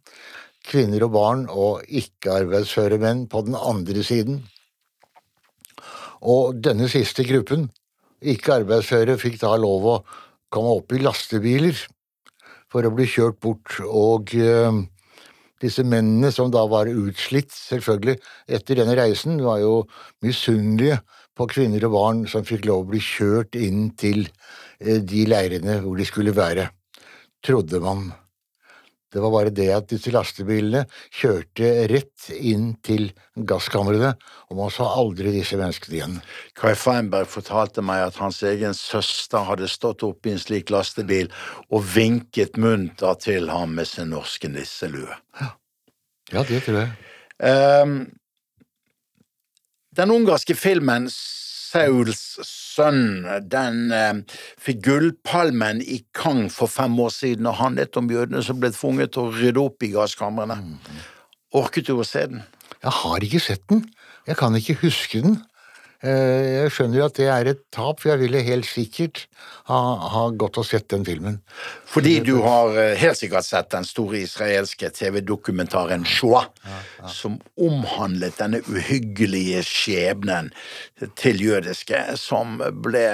kvinner 0.65 1.05
og 1.07 1.13
barn 1.15 1.45
og 1.49 1.81
ikke-arbeidsføre 1.89 2.99
menn 3.01 3.25
på 3.27 3.41
den 3.45 3.57
andre 3.57 4.03
siden. 4.05 4.43
Og 6.21 6.61
denne 6.61 6.89
siste 6.89 7.25
gruppen, 7.25 7.71
ikke-arbeidsføre, 8.21 9.17
fikk 9.17 9.39
da 9.41 9.55
lov 9.57 9.87
å 9.89 9.97
komme 10.53 10.77
opp 10.77 10.93
i 10.93 11.01
lastebiler 11.01 11.77
for 12.71 12.85
å 12.85 12.93
bli 12.93 13.07
kjørt 13.09 13.41
bort, 13.41 13.79
og 13.81 14.33
eh, 14.37 14.71
disse 15.61 15.83
mennene 15.85 16.31
som 16.33 16.51
da 16.53 16.63
var 16.69 16.89
utslitt, 16.91 17.53
selvfølgelig, 17.53 18.17
etter 18.49 18.81
denne 18.81 18.95
reisen, 18.97 19.39
var 19.45 19.61
jo 19.61 19.75
misunnelige 20.25 20.99
på 21.37 21.47
kvinner 21.51 21.85
og 21.87 21.95
barn 21.95 22.23
som 22.29 22.45
fikk 22.47 22.67
lov 22.69 22.85
å 22.85 22.89
bli 22.91 23.01
kjørt 23.03 23.57
inn 23.59 23.91
til 23.99 24.25
eh, 24.25 24.99
de 24.99 25.25
leirene 25.29 25.79
hvor 25.85 25.99
de 25.99 26.07
skulle 26.09 26.35
være, 26.35 26.69
trodde 27.45 27.81
man. 27.83 28.09
Det 29.11 29.19
var 29.19 29.33
bare 29.33 29.51
det 29.51 29.67
at 29.75 29.89
disse 29.91 30.11
lastebilene 30.13 30.85
kjørte 31.11 31.71
rett 31.91 32.29
inn 32.37 32.71
til 32.85 33.09
gasskamrene, 33.35 34.13
og 34.49 34.59
man 34.59 34.71
så 34.71 34.87
aldri 34.87 35.33
disse 35.35 35.59
menneskene 35.59 35.97
igjen. 35.97 36.15
Kai 36.55 36.73
Feinberg 36.79 37.27
fortalte 37.31 37.83
meg 37.83 38.05
at 38.05 38.21
hans 38.21 38.39
egen 38.47 38.75
søster 38.77 39.43
hadde 39.49 39.67
stått 39.71 40.05
oppe 40.07 40.31
i 40.31 40.35
en 40.35 40.41
slik 40.41 40.71
lastebil 40.71 41.31
og 41.69 41.83
vinket 41.95 42.59
munter 42.61 43.19
til 43.19 43.51
ham 43.51 43.75
med 43.75 43.89
sin 43.91 44.13
norske 44.15 44.51
nisselue. 44.51 45.19
Ja, 46.31 46.45
det 46.47 46.63
tror 46.63 46.83
jeg. 46.85 46.91
Um, 47.41 47.95
den 49.97 50.11
ungarske 50.13 50.55
filmen 50.55 51.09
Sauls 51.71 52.19
sønn, 52.43 53.23
den 53.47 53.93
eh, 53.95 54.37
fikk 54.59 54.81
Gullpalmen 54.87 55.79
i 55.79 56.01
Kang 56.15 56.49
for 56.51 56.71
fem 56.71 56.97
år 56.99 57.13
siden 57.15 57.47
og 57.47 57.59
handlet 57.61 57.95
om 57.99 58.09
jødene 58.11 58.41
som 58.43 58.59
ble 58.59 58.73
tvunget 58.75 59.13
til 59.15 59.29
å 59.29 59.35
rydde 59.35 59.63
opp 59.63 59.85
i 59.87 59.93
gasskamrene. 59.93 60.57
Orket 61.55 61.87
du 61.87 61.95
å 61.95 62.07
se 62.07 62.25
den? 62.31 62.43
Jeg 62.81 62.95
har 62.97 63.23
ikke 63.23 63.43
sett 63.43 63.63
den. 63.71 63.85
Jeg 64.27 64.39
kan 64.39 64.55
ikke 64.57 64.79
huske 64.83 65.21
den. 65.23 65.39
Eh, 66.01 66.63
Jeg 66.63 66.71
skjønner 66.73 67.03
at 67.05 67.17
det 67.19 67.27
er 67.29 67.49
et 67.51 67.59
tap, 67.73 67.99
for 68.01 68.09
jeg 68.09 68.21
ville 68.23 68.41
helt 68.41 68.65
sikkert 68.65 69.27
ha, 69.69 69.77
ha 70.13 70.23
gått 70.33 70.57
og 70.57 70.65
sett 70.65 70.87
den 70.89 71.03
filmen. 71.05 71.37
Fordi 71.85 72.15
du 72.25 72.39
har 72.41 72.73
eh, 72.73 72.95
helt 72.97 73.19
sikkert 73.19 73.45
sett 73.45 73.69
den 73.73 73.85
store 73.85 74.23
israelske 74.23 74.89
TV-dokumentaren 74.97 76.05
Shoah, 76.09 76.47
som 77.05 77.37
omhandlet 77.53 78.39
denne 78.41 78.63
uhyggelige 78.65 79.61
skjebnen 79.67 80.49
til 81.21 81.41
jødiske 81.45 82.01
som 82.17 82.57
ble 82.81 83.05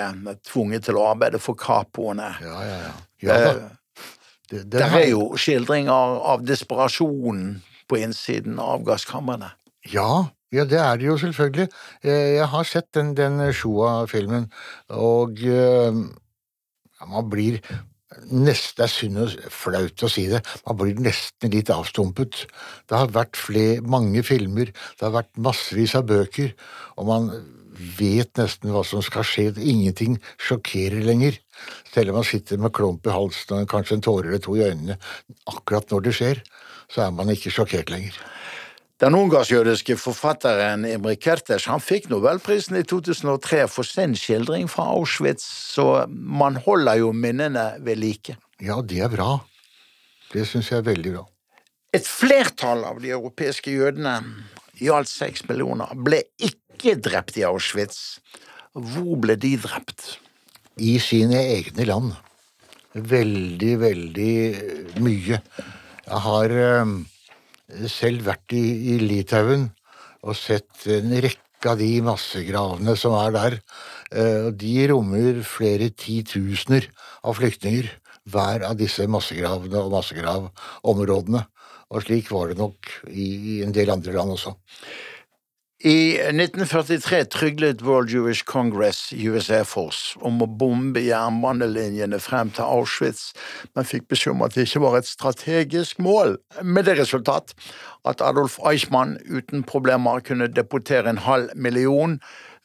tvunget 0.48 0.88
til 0.88 1.00
å 1.00 1.10
arbeide 1.12 1.44
for 1.44 1.60
kapoene. 1.60 2.32
Ja, 2.44 2.62
ja, 2.64 2.80
ja. 2.88 2.96
ja 3.28 3.42
da. 3.44 3.54
Det, 3.58 3.74
Det, 4.48 4.62
den 4.72 4.80
Der 4.80 4.94
er 5.02 5.10
jo 5.12 5.24
skildringer 5.36 6.22
av 6.24 6.46
desperasjonen 6.48 7.58
på 7.92 7.98
innsiden 8.00 8.62
av 8.64 8.86
gasskamrene. 8.88 9.50
Ja, 9.92 10.30
ja, 10.56 10.64
det 10.66 10.80
er 10.80 10.98
det 11.00 11.10
jo 11.10 11.18
selvfølgelig. 11.20 11.68
Jeg 12.08 12.48
har 12.54 12.64
sett 12.68 12.90
den, 12.96 13.14
den 13.18 13.40
Shoa-filmen, 13.54 14.50
og 14.90 15.40
ja, 15.44 15.92
man 17.06 17.30
blir 17.30 17.60
nesten, 18.32 18.78
Det 18.78 18.84
er 18.86 18.92
synd 18.92 19.20
og 19.22 19.34
flaut 19.54 20.04
å 20.04 20.10
si 20.10 20.26
det, 20.32 20.40
man 20.66 20.78
blir 20.80 20.98
nesten 21.04 21.52
litt 21.54 21.70
avstumpet. 21.70 22.46
Det 22.88 22.98
har 22.98 23.12
vært 23.14 23.38
fle- 23.38 23.82
mange 23.84 24.24
filmer, 24.24 24.72
det 24.72 25.04
har 25.06 25.14
vært 25.14 25.34
massevis 25.38 25.96
av 26.00 26.08
bøker, 26.10 26.54
og 26.98 27.10
man 27.12 27.30
vet 28.00 28.32
nesten 28.40 28.72
hva 28.74 28.84
som 28.88 29.04
skal 29.06 29.26
skje. 29.28 29.52
Ingenting 29.62 30.18
sjokkerer 30.42 31.04
lenger. 31.06 31.38
Selv 31.94 32.10
om 32.14 32.20
man 32.22 32.28
sitter 32.28 32.58
med 32.58 32.74
klump 32.74 33.06
i 33.06 33.14
halsen 33.14 33.60
og 33.62 33.70
kanskje 33.70 34.00
en 34.00 34.06
tåre 34.08 34.32
eller 34.32 34.42
to 34.42 34.56
i 34.58 34.66
øynene. 34.66 34.98
Akkurat 35.46 35.92
når 35.92 36.08
det 36.08 36.16
skjer, 36.18 36.42
så 36.90 37.06
er 37.06 37.14
man 37.14 37.30
ikke 37.34 37.54
sjokkert 37.54 37.92
lenger. 37.94 38.18
Den 38.98 39.14
ungarsk-jødiske 39.14 39.94
forfatteren 40.02 40.82
Imre 40.90 41.14
Kertes 41.22 41.68
han 41.70 41.82
fikk 41.84 42.08
nobelprisen 42.10 42.80
i 42.80 42.86
2003 42.88 43.68
for 43.70 43.86
sin 43.86 44.16
skildring 44.18 44.66
fra 44.72 44.88
Auschwitz, 44.96 45.44
så 45.76 46.08
man 46.10 46.56
holder 46.66 47.04
jo 47.04 47.12
minnene 47.14 47.76
ved 47.86 48.00
like. 48.02 48.34
Ja, 48.58 48.80
det 48.82 49.04
er 49.06 49.12
bra. 49.14 49.36
Det 50.32 50.48
syns 50.50 50.72
jeg 50.72 50.82
er 50.82 50.88
veldig 50.88 51.12
bra. 51.14 51.22
Et 51.94 52.10
flertall 52.10 52.82
av 52.90 52.98
de 53.04 53.12
europeiske 53.14 53.76
jødene, 53.76 54.16
i 54.82 54.90
alt 54.90 55.12
seks 55.12 55.46
millioner, 55.46 55.94
ble 55.94 56.24
ikke 56.42 56.96
drept 56.98 57.38
i 57.38 57.46
Auschwitz. 57.46 58.18
Hvor 58.74 59.14
ble 59.22 59.36
de 59.38 59.52
drept? 59.62 60.16
I 60.82 60.96
sine 61.02 61.44
egne 61.54 61.86
land. 61.86 62.16
Veldig, 62.98 63.76
veldig 63.84 64.34
mye. 65.06 65.38
Jeg 66.08 66.24
har 66.26 66.58
eh, 66.66 66.98
selv 67.92 68.28
vært 68.28 68.56
i, 68.56 68.64
i 68.94 68.98
Litauen 69.02 69.68
og 70.24 70.36
sett 70.38 70.88
en 70.92 71.12
rekke 71.24 71.72
av 71.72 71.80
de 71.82 71.90
massegravene 72.06 72.96
som 73.00 73.16
er 73.18 73.34
der. 73.36 73.58
Eh, 74.12 74.50
de 74.56 74.76
rommer 74.92 75.42
flere 75.48 75.90
titusener 75.92 76.88
av 77.24 77.38
flyktninger, 77.40 77.90
hver 78.28 78.66
av 78.68 78.78
disse 78.80 79.08
massegravene 79.10 79.82
og 79.82 79.94
massegravområdene. 79.96 81.44
Og 81.88 82.04
slik 82.04 82.32
var 82.36 82.52
det 82.52 82.60
nok 82.60 82.90
i 83.08 83.62
en 83.64 83.76
del 83.76 83.92
andre 83.94 84.16
land 84.16 84.36
også. 84.36 84.52
I 85.86 86.18
1943 86.18 87.26
tryglet 87.30 87.82
World 87.82 88.10
Jewish 88.10 88.44
Congress 88.46 89.14
US 89.14 89.50
Air 89.50 89.66
Force 89.70 90.18
om 90.26 90.40
å 90.42 90.48
bombe 90.50 91.04
jernbanelinjene 91.06 92.18
frem 92.18 92.50
til 92.50 92.66
Auschwitz, 92.66 93.36
men 93.78 93.86
fikk 93.86 94.08
beskjed 94.10 94.34
om 94.34 94.42
at 94.48 94.56
det 94.58 94.66
ikke 94.66 94.82
var 94.82 94.96
et 94.98 95.06
strategisk 95.06 96.00
mål, 96.02 96.40
med 96.66 96.90
det 96.90 96.96
resultat 96.98 97.54
at 98.10 98.24
Adolf 98.26 98.56
Eichmann 98.66 99.20
uten 99.30 99.62
problemer 99.70 100.24
kunne 100.26 100.48
deportere 100.50 101.14
en 101.14 101.22
halv 101.28 101.54
million 101.54 102.16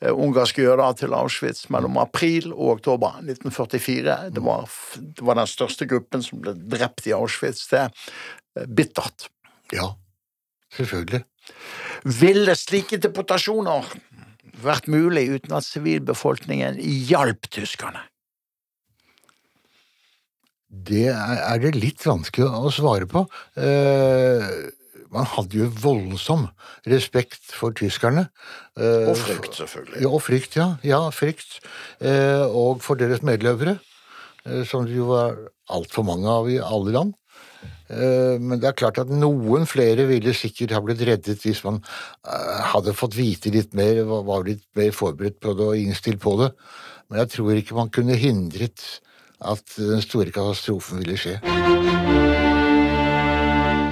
eh, 0.00 0.08
ungarske 0.08 0.64
jøder 0.64 0.96
til 1.02 1.12
Auschwitz 1.12 1.66
mellom 1.68 2.00
april 2.00 2.48
og 2.54 2.78
oktober 2.78 3.18
1944. 3.20 4.16
Det 4.32 4.46
var, 4.46 4.64
det 4.96 5.26
var 5.28 5.36
den 5.36 5.52
største 5.52 5.84
gruppen 5.90 6.24
som 6.24 6.40
ble 6.40 6.56
drept 6.56 7.04
i 7.10 7.12
Auschwitz. 7.18 7.68
Det 7.68 7.84
er 7.84 7.92
eh, 8.56 8.72
bittert. 8.72 9.28
Ja, 9.76 9.90
selvfølgelig. 10.72 11.26
Ville 12.04 12.54
slike 12.58 12.98
deportasjoner 13.02 13.86
vært 14.62 14.88
mulig 14.90 15.28
uten 15.36 15.54
at 15.56 15.66
sivilbefolkningen 15.66 16.78
hjalp 17.08 17.48
tyskerne? 17.52 18.02
Det 20.72 21.10
er, 21.12 21.58
det 21.60 21.74
litt 21.76 22.04
vanskelig 22.06 22.48
å 22.48 22.70
svare 22.72 23.06
på. 23.10 23.26
Eh, 23.60 24.46
man 25.12 25.28
hadde 25.28 25.58
jo 25.58 25.68
voldsom 25.82 26.46
respekt 26.88 27.52
for 27.52 27.76
tyskerne. 27.76 28.30
Eh, 28.80 29.10
Og 29.12 29.18
frykt, 29.20 29.58
selvfølgelig. 29.58 30.00
Ja, 30.00 30.08
og 30.08 30.22
frykt, 30.24 30.56
ja. 30.56 30.68
Ja, 30.86 31.02
frykt. 31.12 31.58
Eh, 32.00 32.46
og 32.48 32.80
for 32.84 32.96
deres 32.96 33.20
medløpere, 33.26 33.76
som 34.66 34.88
det 34.88 34.96
jo 34.96 35.04
var 35.12 35.36
altfor 35.70 36.02
mange 36.08 36.26
av 36.26 36.48
i 36.50 36.56
alle 36.58 36.96
land. 36.96 37.12
Eh, 37.90 38.38
men 38.40 38.60
det 38.60 38.68
er 38.70 38.76
klart 38.78 38.98
at 39.02 39.10
noen 39.10 39.66
flere 39.68 40.06
ville 40.08 40.32
sikkert 40.36 40.72
ha 40.76 40.80
blitt 40.84 41.02
reddet 41.06 41.42
hvis 41.44 41.64
man 41.66 41.80
eh, 41.82 42.60
hadde 42.72 42.94
fått 42.96 43.16
vite 43.18 43.50
litt 43.54 43.74
mer, 43.74 44.04
var- 44.06 44.46
litt 44.46 44.64
mer 44.78 44.92
forberedt 44.96 45.40
på 45.42 45.54
det 45.58 45.66
og 45.66 45.76
innstilt 45.80 46.20
på 46.22 46.36
det. 46.42 46.50
Men 47.10 47.18
jeg 47.24 47.28
tror 47.34 47.52
ikke 47.58 47.76
man 47.76 47.90
kunne 47.92 48.16
hindret 48.16 48.80
at 49.42 49.62
den 49.76 50.00
store 50.04 50.30
katastrofen 50.32 50.98
ville 51.02 51.18
skje. 51.18 51.40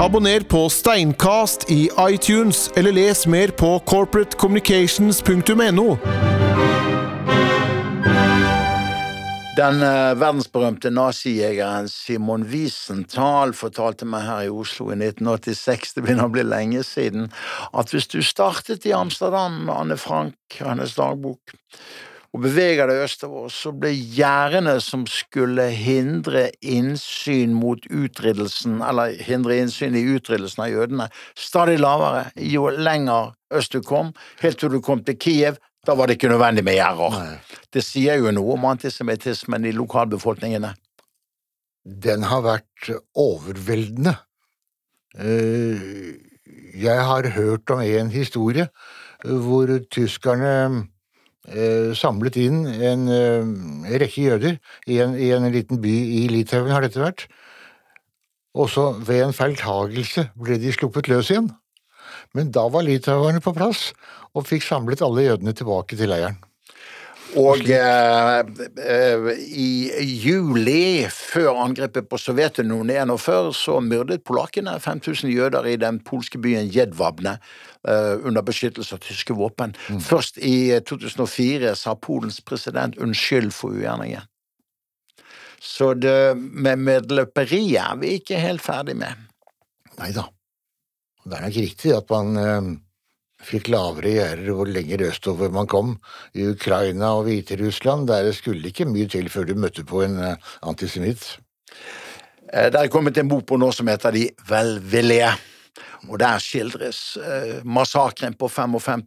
Abonner 0.00 0.40
på 0.48 0.62
Steinkast 0.72 1.66
i 1.68 1.90
iTunes, 2.08 2.70
eller 2.76 2.92
les 2.96 3.26
mer 3.28 3.48
på 3.52 3.74
corporatecommunications.no. 3.90 6.39
Den 9.58 9.80
eh, 9.82 10.12
verdensberømte 10.14 10.92
nazijegeren 10.94 11.88
Simon 11.90 12.44
Wiesenthal 12.52 13.50
fortalte 13.58 14.06
meg 14.06 14.22
her 14.22 14.44
i 14.46 14.52
Oslo 14.54 14.92
i 14.92 14.94
1986, 14.94 15.96
det 15.96 16.04
begynner 16.04 16.28
å 16.28 16.34
bli 16.36 16.44
lenge 16.46 16.84
siden, 16.86 17.26
at 17.74 17.90
hvis 17.90 18.06
du 18.12 18.20
startet 18.22 18.86
i 18.86 18.94
Amsterdam 18.94 19.64
med 19.64 19.74
Anne 19.74 19.98
Frank 19.98 20.60
hennes 20.62 20.94
dagbok, 20.94 21.56
og 22.30 22.44
beveger 22.44 22.86
deg 22.86 23.02
østover, 23.08 23.50
så 23.50 23.72
ble 23.74 23.90
gjerdene 23.90 24.76
som 24.84 25.02
skulle 25.10 25.66
hindre 25.74 26.46
innsyn 26.62 27.56
mot 27.58 27.82
utryddelsen, 27.90 28.78
eller 28.86 29.18
hindre 29.18 29.58
innsyn 29.64 29.98
i 29.98 30.04
utryddelsen 30.14 30.62
av 30.62 30.70
jødene, 30.70 31.08
stadig 31.34 31.80
lavere 31.82 32.28
jo 32.38 32.70
lenger 32.70 33.34
øst 33.50 33.74
du 33.74 33.82
kom, 33.82 34.14
helt 34.44 34.62
til 34.62 34.70
du 34.70 34.78
kom 34.84 35.02
til 35.02 35.18
Kiev, 35.18 35.58
da 35.86 35.94
var 35.96 36.06
det 36.06 36.18
ikke 36.18 36.28
nødvendig 36.32 36.64
med 36.64 36.76
gjerder. 36.76 37.18
Det 37.72 37.82
sier 37.84 38.20
jo 38.20 38.32
noe 38.34 38.56
om 38.56 38.66
antisemittismen 38.68 39.64
i 39.64 39.72
lokalbefolkningene. 39.76 40.74
Den 41.84 42.26
har 42.28 42.42
vært 42.44 42.90
overveldende. 43.16 44.16
Eh, 45.18 46.16
Jeg 46.80 47.02
har 47.04 47.26
hørt 47.34 47.70
om 47.70 47.80
en 47.80 48.10
historie 48.10 48.68
hvor 49.24 49.68
tyskerne 49.90 50.86
eh, 51.48 51.92
samlet 51.98 52.36
inn 52.40 52.62
en 52.66 53.08
eh, 53.10 53.98
rekke 54.00 54.22
jøder 54.22 54.58
i 54.86 55.00
en, 55.02 55.16
i 55.18 55.32
en 55.34 55.48
liten 55.52 55.80
by 55.82 55.90
i 55.90 56.28
Litauen, 56.30 56.70
har 56.70 56.84
dette 56.84 57.00
vært. 57.02 57.26
Og 58.54 58.70
så 58.70 58.90
ved 58.96 59.24
en 59.24 59.36
feiltagelse 59.36 60.28
ble 60.38 60.58
de 60.62 60.72
sluppet 60.72 61.10
løs 61.10 61.30
igjen. 61.30 61.50
Men 62.34 62.52
da 62.54 62.68
var 62.70 62.86
litauerne 62.86 63.42
på 63.42 63.54
plass 63.56 63.90
og 64.36 64.46
fikk 64.46 64.62
samlet 64.66 65.02
alle 65.02 65.26
jødene 65.26 65.54
tilbake 65.56 65.98
til 65.98 66.12
leiren. 66.12 66.38
Og 67.38 67.62
eh, 67.70 68.40
eh, 68.82 69.26
i 69.54 70.06
juli, 70.18 71.06
før 71.14 71.60
angrepet 71.62 72.08
på 72.10 72.18
Sovjetunionen 72.18 72.90
i 72.90 72.96
1941, 72.98 73.52
så 73.54 73.76
myrdet 73.84 74.24
polakkene 74.26 74.74
5000 74.82 75.30
jøder 75.30 75.68
i 75.70 75.76
den 75.78 76.00
polske 76.02 76.40
byen 76.42 76.66
Jedwabne 76.74 77.36
eh, 77.86 78.16
under 78.26 78.42
beskyttelse 78.42 78.98
av 78.98 79.04
tyske 79.04 79.36
våpen. 79.38 79.76
Først 80.02 80.42
i 80.42 80.72
2004 80.86 81.76
sa 81.78 81.94
Polens 81.94 82.40
president 82.42 82.98
unnskyld 82.98 83.54
for 83.54 83.78
ugjerningen. 83.78 84.26
Så 85.60 85.92
det 85.94 86.34
med 86.34 86.82
medløperiet 86.82 87.78
er 87.78 87.98
vi 88.00 88.16
ikke 88.18 88.42
helt 88.42 88.64
ferdig 88.64 88.96
med. 88.98 89.28
Nei 90.00 90.10
da. 90.16 90.26
Det 91.24 91.36
er 91.36 91.40
nok 91.44 91.56
riktig 91.56 91.92
at 91.92 92.10
man 92.12 92.36
eh, 92.40 92.68
fikk 93.44 93.68
lavere 93.72 94.10
gjerder 94.14 94.52
hvor 94.56 94.68
lenger 94.70 95.02
østover 95.10 95.50
man 95.52 95.66
kom. 95.68 95.98
I 96.32 96.46
Ukraina 96.54 97.06
og 97.18 97.24
Hviterussland 97.28 98.08
der 98.08 98.22
det 98.28 98.36
skulle 98.38 98.68
ikke 98.68 98.88
mye 98.88 99.08
til 99.10 99.28
før 99.32 99.44
du 99.48 99.54
møtte 99.54 99.84
på 99.84 100.02
en 100.06 100.16
eh, 100.24 100.36
antisemitt. 100.62 101.38
Eh, 102.52 102.68
Det 102.72 102.78
er 102.80 102.92
kommet 102.92 103.18
en 103.18 103.28
bok 103.28 103.46
på 103.46 103.56
nå 103.60 103.72
som 103.72 103.88
heter 103.92 104.10
De 104.16 104.30
velvillige. 104.48 105.32
Og 106.08 106.18
der 106.18 106.38
skildres 106.40 107.18
massakren 107.64 108.34
på 108.34 108.48
55 108.48 109.02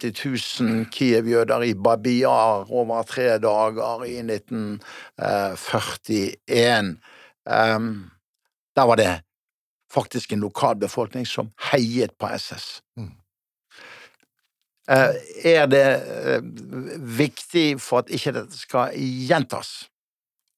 000 0.61 0.85
Kiev-jøder 0.93 1.61
i 1.65 1.73
Babiar 1.73 2.65
over 2.69 3.03
tre 3.09 3.37
dager 3.41 4.05
i 4.05 4.21
1941. 4.21 6.97
Um, 7.49 8.11
der 8.75 8.85
var 8.85 8.95
det 8.95 9.21
faktisk 9.93 10.33
en 10.33 10.43
lokalbefolkning 10.45 11.27
som 11.29 11.51
heiet 11.71 12.15
på 12.17 12.29
SS. 12.33 12.81
Mm. 12.99 13.11
Eh, 14.91 15.15
er 15.53 15.67
det 15.71 15.85
eh, 15.87 16.47
viktig 17.19 17.67
for 17.79 18.03
at 18.03 18.11
ikke 18.11 18.33
dette 18.35 18.57
skal 18.57 18.95
gjentas, 18.97 19.85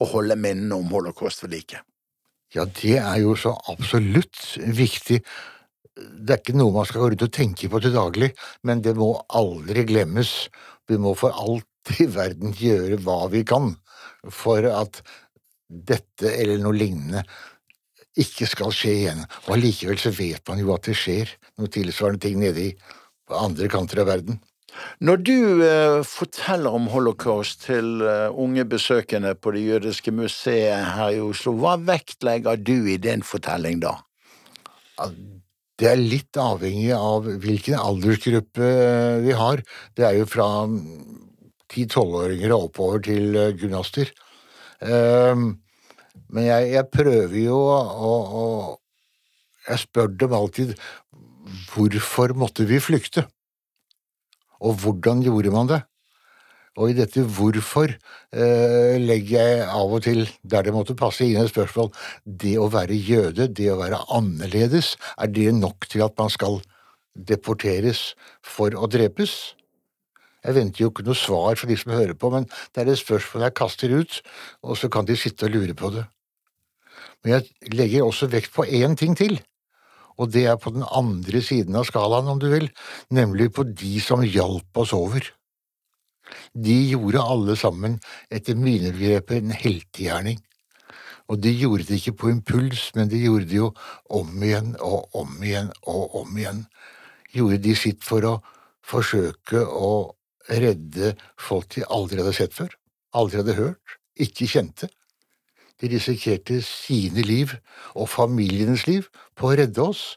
å 0.01 0.07
holde 0.11 0.35
minnene 0.35 0.75
om 0.75 0.89
holocaust 0.91 1.45
ved 1.45 1.53
like? 1.53 1.81
Ja, 2.55 2.65
det 2.65 2.97
er 2.99 3.19
jo 3.21 3.35
så 3.39 3.53
absolutt 3.71 4.57
viktig. 4.57 5.21
Det 5.95 6.33
er 6.33 6.41
ikke 6.41 6.57
noe 6.57 6.73
man 6.75 6.87
skal 6.87 7.03
gå 7.03 7.11
rundt 7.13 7.27
og 7.27 7.33
tenke 7.35 7.69
på 7.71 7.79
til 7.83 7.95
daglig, 7.95 8.33
men 8.67 8.81
det 8.83 8.95
må 8.97 9.13
aldri 9.37 9.85
glemmes. 9.87 10.33
Vi 10.89 10.99
må 10.99 11.13
for 11.17 11.35
alt 11.35 11.95
i 12.01 12.07
verden 12.11 12.55
gjøre 12.57 12.99
hva 13.05 13.25
vi 13.31 13.45
kan 13.47 13.75
for 14.33 14.65
at 14.67 15.03
dette 15.65 16.31
eller 16.31 16.59
noe 16.61 16.77
lignende 16.77 17.23
ikke 18.19 18.47
skal 18.49 18.73
skje 18.75 18.93
igjen. 18.95 19.23
Og 19.45 19.55
allikevel 19.57 19.99
så 20.01 20.11
vet 20.15 20.43
man 20.49 20.61
jo 20.61 20.73
at 20.75 20.87
det 20.87 20.97
skjer 20.99 21.31
noe 21.59 21.71
tilsvarende 21.71 22.23
ting 22.25 22.41
nede 22.41 22.69
i 22.69 22.75
på 23.25 23.37
andre 23.39 23.69
kanter 23.71 24.03
av 24.03 24.11
verden. 24.11 24.39
Når 24.99 25.21
du 25.23 25.37
eh, 25.63 26.01
forteller 26.03 26.75
om 26.75 26.89
holocaust 26.91 27.63
til 27.63 28.01
eh, 28.03 28.27
unge 28.31 28.65
besøkende 28.67 29.31
på 29.39 29.53
det 29.55 29.63
jødiske 29.63 30.11
museet 30.11 30.91
her 30.97 31.15
i 31.15 31.21
Oslo, 31.23 31.55
hva 31.61 31.77
vektlegger 31.79 32.59
du 32.59 32.89
i 32.91 32.97
din 33.01 33.23
fortelling 33.23 33.79
da? 33.83 33.95
Det 35.75 35.89
er 35.91 35.99
litt 35.99 36.37
avhengig 36.39 36.91
av 36.95 37.25
hvilken 37.43 37.79
aldersgruppe 37.79 38.67
eh, 38.67 39.17
vi 39.25 39.35
har. 39.35 39.63
Det 39.95 40.07
er 40.07 40.19
jo 40.19 40.27
fra 40.29 40.47
ti-tolvåringer 41.71 42.53
og 42.55 42.69
oppover 42.69 43.03
til 43.07 43.35
eh, 43.35 43.53
gymnaster. 43.59 44.11
Ehm, 44.85 45.55
Men 46.33 46.47
jeg, 46.47 46.71
jeg 46.73 46.91
prøver 46.93 47.37
jo 47.43 47.59
å, 47.59 48.13
å 48.41 48.45
Jeg 49.65 49.81
spør 49.81 50.11
dem 50.13 50.33
alltid 50.37 50.75
hvorfor 51.73 52.33
måtte 52.37 52.65
vi 52.69 52.79
flykte? 52.81 53.25
Og 54.65 54.79
hvordan 54.81 55.21
gjorde 55.25 55.53
man 55.53 55.69
det? 55.69 55.81
Og 56.75 56.91
i 56.91 56.95
dette 56.97 57.23
hvorfor 57.23 57.87
eh, 57.87 58.95
legger 58.99 59.35
jeg 59.37 59.67
av 59.71 59.93
og 59.95 60.01
til, 60.03 60.25
der 60.43 60.65
det 60.67 60.73
måtte 60.75 60.97
passe 60.97 61.23
inn 61.23 61.39
et 61.39 61.51
spørsmål, 61.51 61.91
det 62.25 62.57
å 62.59 62.67
være 62.71 62.97
jøde, 62.97 63.47
det 63.47 63.69
å 63.71 63.79
være 63.79 64.01
annerledes, 64.17 64.95
er 65.15 65.31
det 65.31 65.53
nok 65.55 65.87
til 65.91 66.03
at 66.03 66.17
man 66.19 66.33
skal 66.33 66.59
deporteres 67.15 68.09
for 68.43 68.75
å 68.75 68.89
drepes? 68.91 69.55
Jeg 70.45 70.57
venter 70.59 70.83
jo 70.83 70.91
ikke 70.91 71.05
noe 71.07 71.17
svar 71.17 71.55
fra 71.57 71.69
de 71.69 71.79
som 71.79 71.95
hører 71.95 72.17
på, 72.19 72.29
men 72.33 72.49
det 72.75 72.83
er 72.83 72.91
et 72.91 73.01
spørsmål 73.01 73.47
jeg 73.47 73.57
kaster 73.61 73.95
ut, 73.95 74.19
og 74.67 74.75
så 74.77 74.91
kan 74.91 75.07
de 75.07 75.15
sitte 75.17 75.47
og 75.47 75.55
lure 75.55 75.77
på 75.77 75.95
det. 75.95 76.03
Men 77.25 77.39
jeg 77.39 77.73
legger 77.73 78.05
også 78.05 78.29
vekt 78.29 78.53
på 78.53 78.67
én 78.69 78.93
ting 78.99 79.15
til, 79.17 79.39
og 80.21 80.29
det 80.31 80.45
er 80.47 80.59
på 80.61 80.71
den 80.71 80.85
andre 80.85 81.41
siden 81.43 81.75
av 81.75 81.87
skalaen, 81.89 82.29
om 82.31 82.39
du 82.39 82.47
vil, 82.51 82.69
nemlig 83.11 83.49
på 83.55 83.65
de 83.67 83.97
som 84.03 84.21
hjalp 84.23 84.77
oss 84.79 84.93
over. 84.95 85.25
De 86.53 86.75
gjorde 86.91 87.21
alle 87.21 87.55
sammen, 87.59 87.97
etter 88.33 88.57
mine 88.57 88.93
begreper, 88.95 89.41
en 89.41 89.55
heltegjerning. 89.57 90.39
Og 91.25 91.41
de 91.41 91.51
gjorde 91.57 91.87
det 91.89 91.99
ikke 91.99 92.19
på 92.21 92.31
impuls, 92.31 92.91
men 92.95 93.09
de 93.09 93.23
gjorde 93.23 93.49
det 93.49 93.57
jo 93.57 93.71
om 94.13 94.43
igjen 94.45 94.75
og 94.85 95.17
om 95.17 95.33
igjen 95.41 95.71
og 95.89 96.19
om 96.21 96.37
igjen. 96.37 96.61
Gjorde 97.33 97.63
de 97.65 97.73
sitt 97.77 98.05
for 98.05 98.29
å 98.29 98.35
forsøke 98.85 99.65
å 99.65 100.13
redde 100.53 101.15
folk 101.41 101.71
de 101.73 101.87
aldri 101.89 102.21
hadde 102.21 102.35
sett 102.37 102.53
før, 102.53 102.69
aldri 103.17 103.41
hadde 103.41 103.57
hørt, 103.57 103.97
ikke 104.21 104.47
kjente. 104.47 104.91
De 105.81 105.89
risikerte 105.91 106.61
sine 106.63 107.23
liv 107.25 107.55
og 107.93 108.09
familienes 108.09 108.85
liv 108.87 109.09
på 109.35 109.51
å 109.51 109.57
redde 109.59 109.83
oss, 109.83 110.13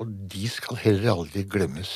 og 0.00 0.12
de 0.32 0.48
skal 0.52 0.80
heller 0.80 1.12
aldri 1.12 1.44
glemmes. 1.48 1.92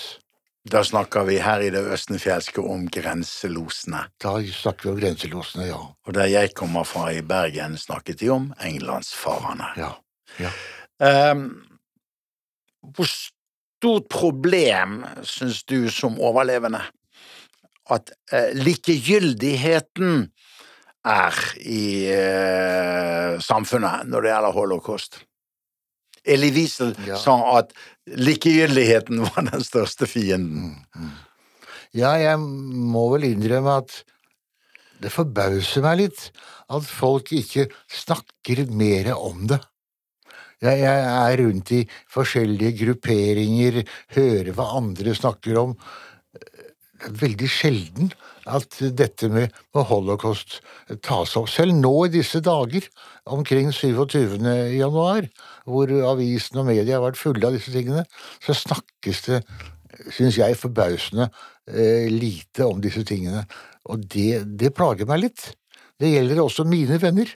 Da 0.71 0.83
snakker 0.85 1.25
vi 1.25 1.39
her 1.41 1.63
i 1.65 1.71
det 1.73 1.81
østenfjelske 1.95 2.61
om 2.61 2.85
grenselosene. 2.93 4.03
Da 4.21 4.35
snakker 4.45 4.91
vi 4.91 4.93
om 4.93 5.01
grenselosene, 5.01 5.71
ja. 5.71 5.81
Og 5.81 6.17
der 6.17 6.29
jeg 6.29 6.53
kommer 6.57 6.85
fra 6.85 7.09
i 7.17 7.23
Bergen, 7.25 7.79
snakket 7.81 8.21
de 8.21 8.29
om 8.35 8.51
englandsfarerne. 8.61 9.73
Ja. 9.81 9.95
ja. 10.41 10.53
Um, 11.01 11.47
hvor 12.93 13.09
stort 13.09 14.11
problem 14.13 15.01
syns 15.25 15.63
du 15.65 15.89
som 15.93 16.21
overlevende 16.21 16.83
at 17.91 18.13
eh, 18.33 18.53
likegyldigheten 18.55 20.29
er 21.09 21.37
i 21.65 21.83
eh, 22.13 23.39
samfunnet 23.43 24.09
når 24.11 24.27
det 24.27 24.33
gjelder 24.35 24.57
holocaust? 24.57 25.21
Elie 26.29 26.53
Wiesel 26.53 26.93
Ja. 27.07 27.17
sa 27.17 27.37
at 27.59 27.73
likegyldigheten 28.07 29.23
var 29.29 29.47
den 29.49 29.65
største 29.65 30.07
fienden. 30.11 30.77
Ja, 31.97 32.13
jeg 32.21 32.39
må 32.41 33.07
vel 33.15 33.25
innrømme 33.33 33.79
at 33.81 34.03
det 35.01 35.09
forbauser 35.15 35.81
meg 35.83 36.03
litt 36.03 36.27
at 36.71 36.85
folk 36.87 37.33
ikke 37.33 37.71
snakker 37.91 38.67
mer 38.69 39.15
om 39.17 39.47
det. 39.51 39.59
Jeg, 40.61 40.83
jeg 40.83 41.05
er 41.09 41.41
rundt 41.41 41.71
i 41.73 41.79
forskjellige 42.13 42.75
grupperinger, 42.83 43.81
hører 44.13 44.51
hva 44.53 44.67
andre 44.77 45.15
snakker 45.17 45.57
om. 45.57 45.73
veldig 47.01 47.49
sjelden 47.49 48.11
at 48.51 48.79
dette 48.97 49.31
med, 49.33 49.55
med 49.75 49.87
holocaust 49.91 50.59
tas 51.07 51.35
opp. 51.39 51.49
Selv 51.51 51.77
nå 51.77 51.93
i 52.07 52.13
disse 52.15 52.43
dager, 52.45 52.87
omkring 53.31 53.71
27. 53.75 54.39
januar, 54.77 55.29
hvor 55.69 55.93
avisen 56.13 56.63
og 56.63 56.69
media 56.71 56.99
har 56.99 57.07
vært 57.09 57.21
fulle 57.21 57.47
av 57.47 57.57
disse 57.57 57.73
tingene, 57.75 58.07
så 58.43 58.57
snakkes 58.57 59.25
det, 59.29 59.43
syns 60.15 60.39
jeg, 60.41 60.59
forbausende 60.59 61.29
eh, 61.71 62.09
lite 62.13 62.67
om 62.67 62.83
disse 62.83 63.05
tingene. 63.07 63.45
Og 63.91 64.05
det, 64.11 64.45
det 64.61 64.75
plager 64.77 65.09
meg 65.09 65.25
litt. 65.27 65.51
Det 66.01 66.11
gjelder 66.15 66.43
også 66.43 66.67
mine 66.69 66.99
venner. 67.03 67.31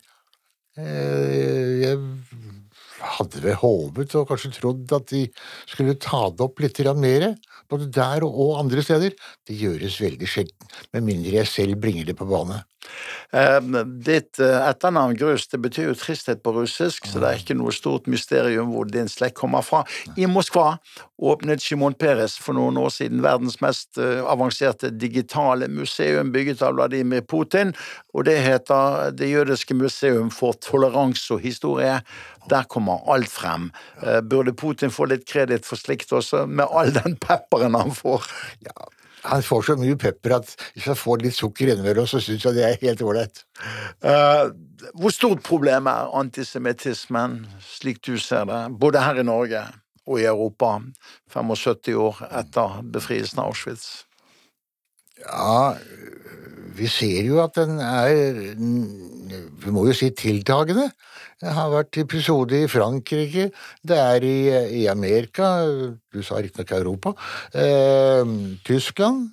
Eh, 0.81 1.85
jeg 1.85 1.99
hadde 3.05 3.43
vel 3.45 3.59
håpet 3.61 4.15
og 4.19 4.29
kanskje 4.31 4.55
trodd 4.57 4.93
at 4.97 5.11
de 5.13 5.27
skulle 5.71 5.97
ta 6.01 6.27
det 6.33 6.45
opp 6.47 6.63
litt 6.63 6.81
mer, 6.99 7.35
både 7.75 7.91
der 7.93 8.27
og 8.27 8.59
andre 8.63 8.85
steder. 8.87 9.17
Det 9.47 9.59
gjøres 9.59 10.01
veldig 10.03 10.31
sjelden, 10.31 10.73
med 10.95 11.07
mindre 11.11 11.41
jeg 11.41 11.51
selv 11.51 11.81
bringer 11.83 12.09
det 12.09 12.17
på 12.19 12.29
bane. 12.31 12.63
Eh, 13.35 13.61
ditt 14.07 14.39
eh, 14.39 14.69
etternavn 14.69 15.17
Grus 15.19 15.49
det 15.51 15.59
betyr 15.65 15.89
jo 15.91 15.97
tristhet 15.99 16.43
på 16.45 16.53
russisk, 16.55 17.09
så 17.11 17.23
det 17.23 17.31
er 17.31 17.41
ikke 17.43 17.57
noe 17.59 17.75
stort 17.75 18.07
mysterium 18.11 18.71
hvor 18.75 18.87
din 18.91 19.11
slekt 19.11 19.39
kommer 19.41 19.65
fra. 19.67 19.83
I 20.17 20.29
Moskva 20.31 20.77
åpnet 21.19 21.63
Shimon 21.65 21.97
Peres 21.99 22.37
for 22.41 22.57
noen 22.57 22.79
år 22.79 22.93
siden 22.95 23.25
verdens 23.25 23.59
mest 23.65 23.99
eh, 23.99 24.23
avanserte 24.23 24.93
digitale 24.95 25.69
museum 25.73 26.31
bygget 26.35 26.63
av 26.63 26.77
Vladimir 26.79 27.25
Putin, 27.27 27.75
og 28.15 28.29
det 28.29 28.39
heter 28.45 29.11
Det 29.15 29.29
jødiske 29.31 29.75
museum 29.75 30.31
for 30.31 30.55
toleranse 30.63 31.35
og 31.35 31.43
historie. 31.43 31.99
Der 32.51 32.67
kommer 32.69 33.03
alt 33.11 33.31
frem. 33.33 33.71
Burde 34.29 34.53
Putin 34.53 34.93
få 34.93 35.09
litt 35.09 35.25
kreditt 35.27 35.65
for 35.67 35.81
slikt 35.81 36.13
også, 36.13 36.45
med 36.47 36.69
all 36.71 36.93
den 36.95 37.17
pepperen 37.17 37.75
han 37.75 37.95
får? 37.97 38.29
Ja, 38.67 38.91
han 39.25 39.45
får 39.45 39.63
så 39.69 39.77
mye 39.81 39.97
pepper 40.01 40.37
at 40.39 40.51
hvis 40.75 40.89
han 40.91 40.99
får 40.99 41.23
litt 41.25 41.37
sukker 41.37 41.73
innimellom, 41.73 42.07
så 42.09 42.21
syns 42.23 42.45
jeg 42.45 42.57
det 42.57 42.67
er 42.67 42.81
helt 42.83 43.05
ålreit. 43.05 43.45
Uh, 44.05 44.53
hvor 45.01 45.15
stort 45.15 45.45
problem 45.47 45.89
er 45.91 46.13
antisemittismen, 46.19 47.41
slik 47.65 48.03
du 48.05 48.19
ser 48.21 48.45
det, 48.51 48.61
både 48.81 49.05
her 49.05 49.23
i 49.23 49.27
Norge 49.27 49.63
og 50.05 50.21
i 50.21 50.27
Europa, 50.29 50.77
75 51.33 51.95
år 51.97 52.21
etter 52.29 52.83
befrielsen 52.93 53.41
av 53.41 53.53
Auschwitz? 53.53 54.05
Ja, 55.25 55.75
vi 56.77 56.91
ser 56.91 57.23
jo 57.25 57.39
at 57.45 57.55
den 57.57 57.79
er 57.79 58.55
Vi 58.55 59.73
må 59.73 59.87
jo 59.87 59.95
si 59.97 60.11
tiltagende. 60.13 60.91
Det 61.43 61.53
har 61.57 61.73
vært 61.73 61.99
episoder 62.01 62.65
i 62.65 62.71
Frankrike, 62.71 63.49
det 63.83 63.99
er 63.99 64.27
i, 64.27 64.39
i 64.83 64.85
Amerika, 64.91 65.67
du 66.15 66.21
sa 66.23 66.39
riktignok 66.39 66.75
Europa, 66.77 67.15
eh, 67.59 68.23
Tyskland, 68.67 69.33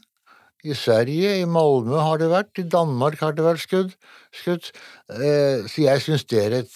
i 0.61 0.75
Sverige, 0.77 1.39
i 1.41 1.45
Malmö 1.49 1.97
har 1.97 2.19
det 2.21 2.29
vært, 2.29 2.59
i 2.61 2.67
Danmark 2.69 3.17
har 3.23 3.33
det 3.33 3.45
vært 3.45 3.63
skudd. 3.63 3.95
skudd. 4.35 4.69
Eh, 5.09 5.65
så 5.65 5.87
jeg 5.87 6.03
syns 6.05 6.25
det 6.29 6.41
er 6.41 6.57
et 6.59 6.75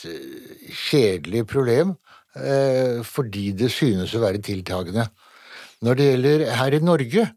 kjedelig 0.88 1.46
problem, 1.52 1.94
eh, 2.36 3.04
fordi 3.06 3.52
det 3.54 3.70
synes 3.74 4.16
å 4.18 4.24
være 4.26 4.42
tiltagende. 4.42 5.06
Når 5.86 6.00
det 6.00 6.08
gjelder 6.10 6.46
her 6.58 6.74
i 6.74 6.82
Norge, 6.82 7.28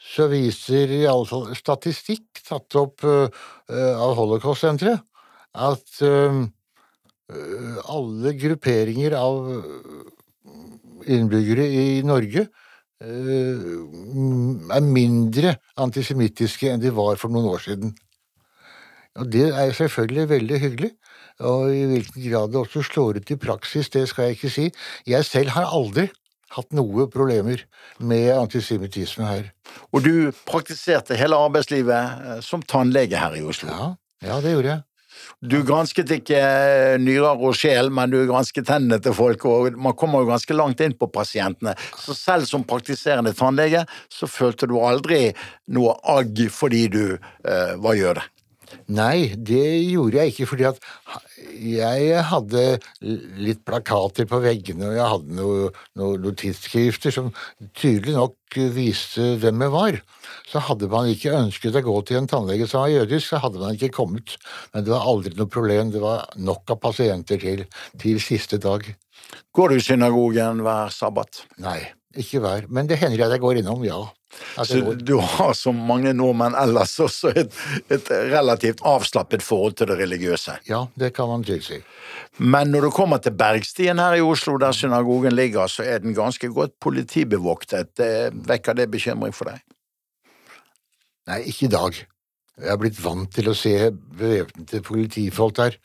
så 0.00 0.28
viser 0.30 0.90
iallfall 1.02 1.50
statistikk 1.58 2.40
tatt 2.46 2.76
opp 2.78 3.04
uh, 3.04 3.28
av 3.68 4.14
Holocaust-senteret 4.18 5.02
at 5.60 6.00
uh, 6.06 6.40
alle 7.90 8.34
grupperinger 8.38 9.14
av 9.18 9.48
innbyggere 11.10 11.66
i 11.66 11.84
Norge 12.06 12.46
er 13.00 14.84
mindre 14.84 15.54
antisemittiske 15.80 16.68
enn 16.68 16.82
de 16.82 16.92
var 16.92 17.16
for 17.20 17.32
noen 17.32 17.48
år 17.54 17.62
siden. 17.64 17.94
Og 19.18 19.30
det 19.32 19.48
er 19.48 19.72
selvfølgelig 19.74 20.28
veldig 20.30 20.58
hyggelig, 20.62 20.90
og 21.40 21.72
i 21.74 21.86
hvilken 21.90 22.26
grad 22.28 22.52
det 22.52 22.60
også 22.60 22.82
slår 22.86 23.20
ut 23.20 23.32
i 23.32 23.38
praksis, 23.40 23.90
det 23.90 24.06
skal 24.08 24.28
jeg 24.28 24.38
ikke 24.38 24.52
si. 24.52 24.66
Jeg 25.08 25.26
selv 25.26 25.54
har 25.56 25.72
aldri 25.72 26.06
hatt 26.54 26.74
noe 26.74 27.06
problemer 27.10 27.62
med 28.02 28.30
antisemittisme 28.34 29.26
her. 29.26 29.50
Og 29.94 30.04
du 30.04 30.12
praktiserte 30.46 31.18
hele 31.18 31.38
arbeidslivet 31.38 32.22
eh, 32.26 32.38
som 32.44 32.62
tannlege 32.62 33.18
her 33.18 33.36
i 33.38 33.44
Oslo? 33.46 33.70
Ja, 33.70 33.90
ja 34.26 34.38
det 34.42 34.54
gjorde 34.56 34.72
jeg. 34.74 34.86
Du 35.40 35.60
gransket 35.66 36.10
ikke 36.18 36.38
eh, 36.40 36.96
nyrer 37.00 37.40
og 37.40 37.56
sjel, 37.58 37.90
men 37.94 38.12
du 38.12 38.18
gransket 38.28 38.68
tennene 38.68 39.00
til 39.02 39.14
folk, 39.16 39.46
og 39.48 39.78
man 39.80 39.96
kommer 39.98 40.24
jo 40.24 40.32
ganske 40.32 40.56
langt 40.56 40.82
inn 40.84 40.96
på 40.96 41.10
pasientene. 41.12 41.76
Så 42.00 42.16
selv 42.16 42.48
som 42.50 42.66
praktiserende 42.68 43.34
tannlege, 43.36 43.86
så 44.12 44.28
følte 44.30 44.68
du 44.70 44.78
aldri 44.84 45.30
noe 45.74 45.96
agg 46.08 46.44
fordi 46.52 46.86
du 46.92 47.04
uh, 47.16 47.74
var 47.80 47.98
jøde? 47.98 48.24
Nei, 48.90 49.32
det 49.36 49.64
gjorde 49.90 50.20
jeg 50.20 50.32
ikke, 50.32 50.48
fordi 50.50 50.66
at 50.68 50.80
jeg 51.60 52.22
hadde 52.30 52.64
litt 53.40 53.62
plakater 53.66 54.26
på 54.30 54.40
veggene, 54.42 54.88
og 54.88 54.96
jeg 54.98 55.10
hadde 55.14 55.36
noen 55.38 55.76
noe, 55.98 56.18
noe 56.22 56.36
tidsskrifter 56.38 57.14
som 57.14 57.30
tydelig 57.78 58.16
nok 58.16 58.58
viste 58.74 59.34
hvem 59.42 59.64
jeg 59.66 59.74
var. 59.74 60.00
Så 60.50 60.62
hadde 60.66 60.90
man 60.90 61.10
ikke 61.10 61.34
ønsket 61.36 61.78
å 61.78 61.84
gå 61.86 61.96
til 62.08 62.20
en 62.20 62.30
tannlege 62.30 62.68
som 62.70 62.84
var 62.84 62.94
jødisk, 62.94 63.28
så 63.28 63.42
hadde 63.44 63.62
man 63.62 63.76
ikke 63.76 63.92
kommet. 64.00 64.36
Men 64.74 64.86
det 64.86 64.94
var 64.94 65.06
aldri 65.12 65.34
noe 65.38 65.50
problem, 65.50 65.92
det 65.94 66.02
var 66.02 66.26
nok 66.38 66.74
av 66.74 66.80
pasienter 66.82 67.40
til, 67.42 67.66
til 68.00 68.22
siste 68.22 68.58
dag. 68.62 68.86
Går 69.54 69.70
du 69.70 69.78
i 69.78 69.84
synagogen 69.84 70.62
hver 70.66 70.94
sabbat? 70.94 71.44
Nei, 71.62 71.78
ikke 72.18 72.42
hver, 72.42 72.66
men 72.70 72.90
det 72.90 72.98
hender 73.02 73.18
jeg 73.18 73.28
at 73.28 73.36
jeg 73.38 73.44
går 73.44 73.62
innom, 73.62 73.84
ja. 73.86 74.02
Så 74.64 74.94
du 74.94 75.16
har 75.20 75.52
som 75.56 75.78
mange 75.88 76.12
nordmenn 76.16 76.56
ellers 76.58 76.96
også 77.00 77.32
et, 77.36 77.56
et, 77.92 78.10
relativt 78.32 78.82
avslappet 78.86 79.44
forhold 79.44 79.78
til 79.78 79.90
det 79.90 79.98
religiøse? 80.00 80.58
Ja, 80.68 80.84
det 81.00 81.12
kan 81.16 81.30
man 81.30 81.44
tilsi. 81.46 81.80
Men 82.38 82.72
når 82.74 82.88
du 82.88 82.90
kommer 82.94 83.20
til 83.22 83.36
Bergstien 83.36 84.00
her 84.00 84.18
i 84.18 84.24
Oslo, 84.24 84.56
der 84.60 84.72
synagogen 84.76 85.36
ligger, 85.36 85.66
så 85.66 85.84
er 85.86 86.02
den 86.04 86.14
ganske 86.16 86.48
godt 86.48 86.76
politibevoktet. 86.80 88.00
Vekker 88.48 88.78
det 88.78 88.90
bekymring 88.90 89.34
for 89.36 89.52
deg? 89.52 89.62
Nei, 91.30 91.42
ikke 91.52 91.68
i 91.68 91.74
dag. 91.74 92.02
Jeg 92.60 92.68
har 92.68 92.80
blitt 92.80 93.00
vant 93.00 93.30
til 93.32 93.48
å 93.48 93.56
se 93.56 93.74
bevæpnede 93.92 94.82
politifolk 94.84 95.56
der. 95.56 95.76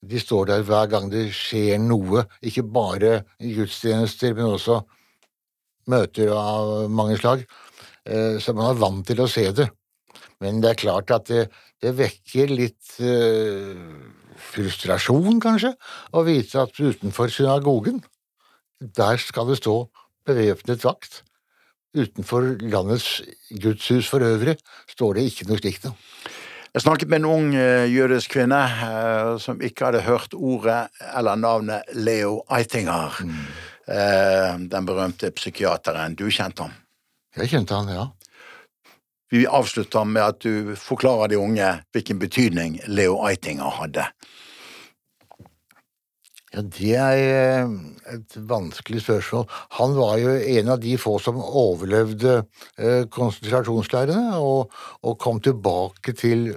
De 0.00 0.20
står 0.20 0.48
der 0.48 0.62
hver 0.64 0.88
gang 0.90 1.10
det 1.12 1.26
skjer 1.36 1.76
noe, 1.82 2.24
ikke 2.40 2.64
bare 2.64 3.20
i 3.38 3.52
gudstjenester, 3.58 4.32
men 4.34 4.54
også 4.54 4.80
møter 5.90 6.32
av 6.32 6.88
mange 6.92 7.18
slag. 7.20 7.44
Eh, 8.08 8.38
så 8.40 8.54
man 8.56 8.72
er 8.72 8.80
vant 8.80 9.06
til 9.06 9.20
å 9.20 9.28
se 9.30 9.46
det. 9.56 9.68
Men 10.40 10.62
det 10.62 10.72
er 10.72 10.80
klart 10.80 11.12
at 11.12 11.28
det, 11.28 11.48
det 11.84 11.92
vekker 11.98 12.52
litt 12.52 12.94
uh, 13.04 13.76
frustrasjon, 14.50 15.36
kanskje, 15.42 15.74
å 16.16 16.22
vite 16.24 16.62
at 16.62 16.80
utenfor 16.80 17.28
synagogen, 17.32 18.00
der 18.80 19.20
skal 19.20 19.50
det 19.50 19.58
stå 19.60 19.82
bevæpnet 20.28 20.86
vakt. 20.86 21.20
Utenfor 21.92 22.54
landets 22.62 23.20
gudshus 23.52 24.08
for 24.08 24.24
øvrig 24.24 24.56
står 24.88 25.18
det 25.18 25.26
ikke 25.28 25.50
noe 25.50 25.60
slikt 25.60 25.88
noe. 25.88 25.96
Jeg 26.70 26.86
snakket 26.86 27.10
med 27.12 27.20
en 27.20 27.30
ung 27.34 27.48
uh, 27.52 27.84
jødisk 27.90 28.38
kvinne 28.38 28.64
som 29.44 29.60
ikke 29.60 29.90
hadde 29.90 30.06
hørt 30.08 30.36
ordet 30.38 30.86
eller 31.12 31.36
navnet 31.36 31.96
Leo 32.00 32.40
Eitinger. 32.48 33.20
Mm. 33.26 34.68
den 34.70 34.86
berømte 34.86 35.32
psykiateren. 35.34 36.14
Du 36.14 36.28
kjente 36.30 36.62
ham? 36.62 36.76
Jeg 37.38 37.52
kjente 37.52 37.76
han, 37.76 37.90
ja. 37.92 38.08
Vi 39.30 39.44
avslutter 39.46 40.04
med 40.04 40.22
at 40.24 40.42
du 40.42 40.74
forklarer 40.74 41.30
de 41.30 41.38
unge 41.38 41.66
hvilken 41.94 42.18
betydning 42.18 42.80
Leo 42.90 43.20
Eitinger 43.28 43.70
hadde. 43.78 44.08
Ja, 46.50 46.62
Det 46.66 46.94
er 46.98 47.20
eh, 47.62 47.68
et 48.16 48.34
vanskelig 48.50 49.04
spørsmål. 49.04 49.44
Han 49.78 49.94
var 49.94 50.16
jo 50.18 50.32
en 50.34 50.72
av 50.74 50.80
de 50.82 50.96
få 50.98 51.18
som 51.22 51.38
overlevde 51.38 52.40
eh, 52.76 53.06
konsentrasjonsleirene 53.06 54.40
og, 54.42 54.74
og 55.06 55.18
kom 55.22 55.38
tilbake 55.38 56.16
til 56.18 56.48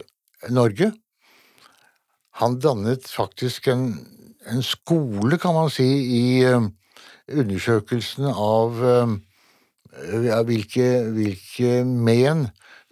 Norge. 0.49 0.89
Han 2.41 2.57
dannet 2.57 3.05
faktisk 3.05 3.69
en, 3.69 3.91
en 4.49 4.65
skole, 4.65 5.37
kan 5.37 5.53
man 5.53 5.69
si, 5.69 5.85
i 5.85 6.25
eh, 6.49 6.65
undersøkelsen 7.29 8.25
av 8.33 8.81
hvilke, 10.47 10.87
hvilke 11.13 11.83
men 11.85 12.47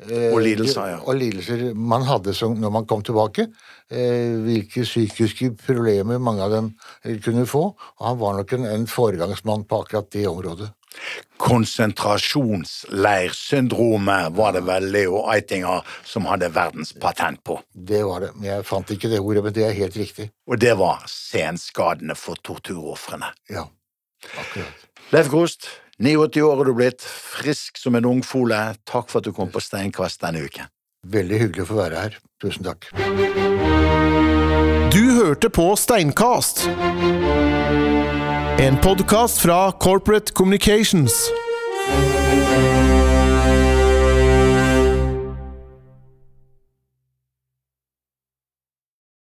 eh, 0.05 0.29
og 0.31 0.41
lidelser, 0.45 0.87
ja. 0.93 0.99
og 1.01 1.17
lidelser 1.17 1.73
man 1.75 2.05
hadde 2.07 2.33
når 2.57 2.71
man 2.73 2.85
kom 2.89 3.01
tilbake. 3.05 3.47
Eh, 3.91 4.37
hvilke 4.45 4.81
psykiske 4.87 5.51
problemer 5.65 6.21
mange 6.21 6.43
av 6.45 6.51
dem 6.53 6.67
eh, 7.03 7.17
kunne 7.23 7.45
få. 7.49 7.63
Og 7.75 8.07
han 8.07 8.19
var 8.21 8.31
nok 8.37 8.49
en, 8.57 8.65
en 8.69 8.87
foregangsmann 8.87 9.63
på 9.67 9.75
akkurat 9.83 10.13
det 10.13 10.27
området. 10.29 10.69
Konsentrasjonsleirsyndromet 11.41 14.35
var 14.37 14.51
det 14.53 14.61
vel 14.67 14.83
Leo 14.93 15.17
Eitinger 15.33 15.81
som 16.05 16.25
hadde 16.29 16.53
verdenspatent 16.53 17.43
på. 17.47 17.55
Det 17.73 18.03
var 18.05 18.19
det. 18.25 18.31
Jeg 18.45 18.65
fant 18.67 18.91
ikke 18.93 19.09
det 19.11 19.19
ordet, 19.19 19.43
men 19.47 19.53
det 19.55 19.63
er 19.65 19.79
helt 19.79 19.97
riktig. 19.97 20.25
Og 20.47 20.55
det 20.61 20.75
var 20.79 20.97
senskadene 21.09 22.15
for 22.19 22.35
torturofrene. 22.43 23.29
Ja, 23.49 23.63
akkurat. 24.37 24.73
Leif 25.11 25.29
Grost, 25.31 25.61
89 26.01 26.41
år 26.41 26.61
er 26.61 26.65
du 26.65 26.73
blitt, 26.73 27.03
frisk 27.05 27.77
som 27.77 27.95
en 27.95 28.07
ungfole. 28.09 28.57
Takk 28.89 29.11
for 29.11 29.21
at 29.21 29.27
du 29.27 29.35
kom 29.37 29.51
på 29.53 29.61
Steinkast 29.61 30.23
denne 30.23 30.41
uken. 30.41 30.65
Veldig 31.13 31.41
hyggelig 31.43 31.65
å 31.65 31.69
få 31.69 31.77
være 31.77 32.05
her. 32.05 32.17
Tusen 32.41 32.65
takk. 32.65 32.89
Du 34.91 35.03
hørte 35.19 35.49
på 35.53 35.67
Steinkast. 35.77 36.65
En 38.61 38.81
podkast 38.81 39.41
fra 39.45 39.71
Corporate 39.81 40.33
Communications. 40.33 41.13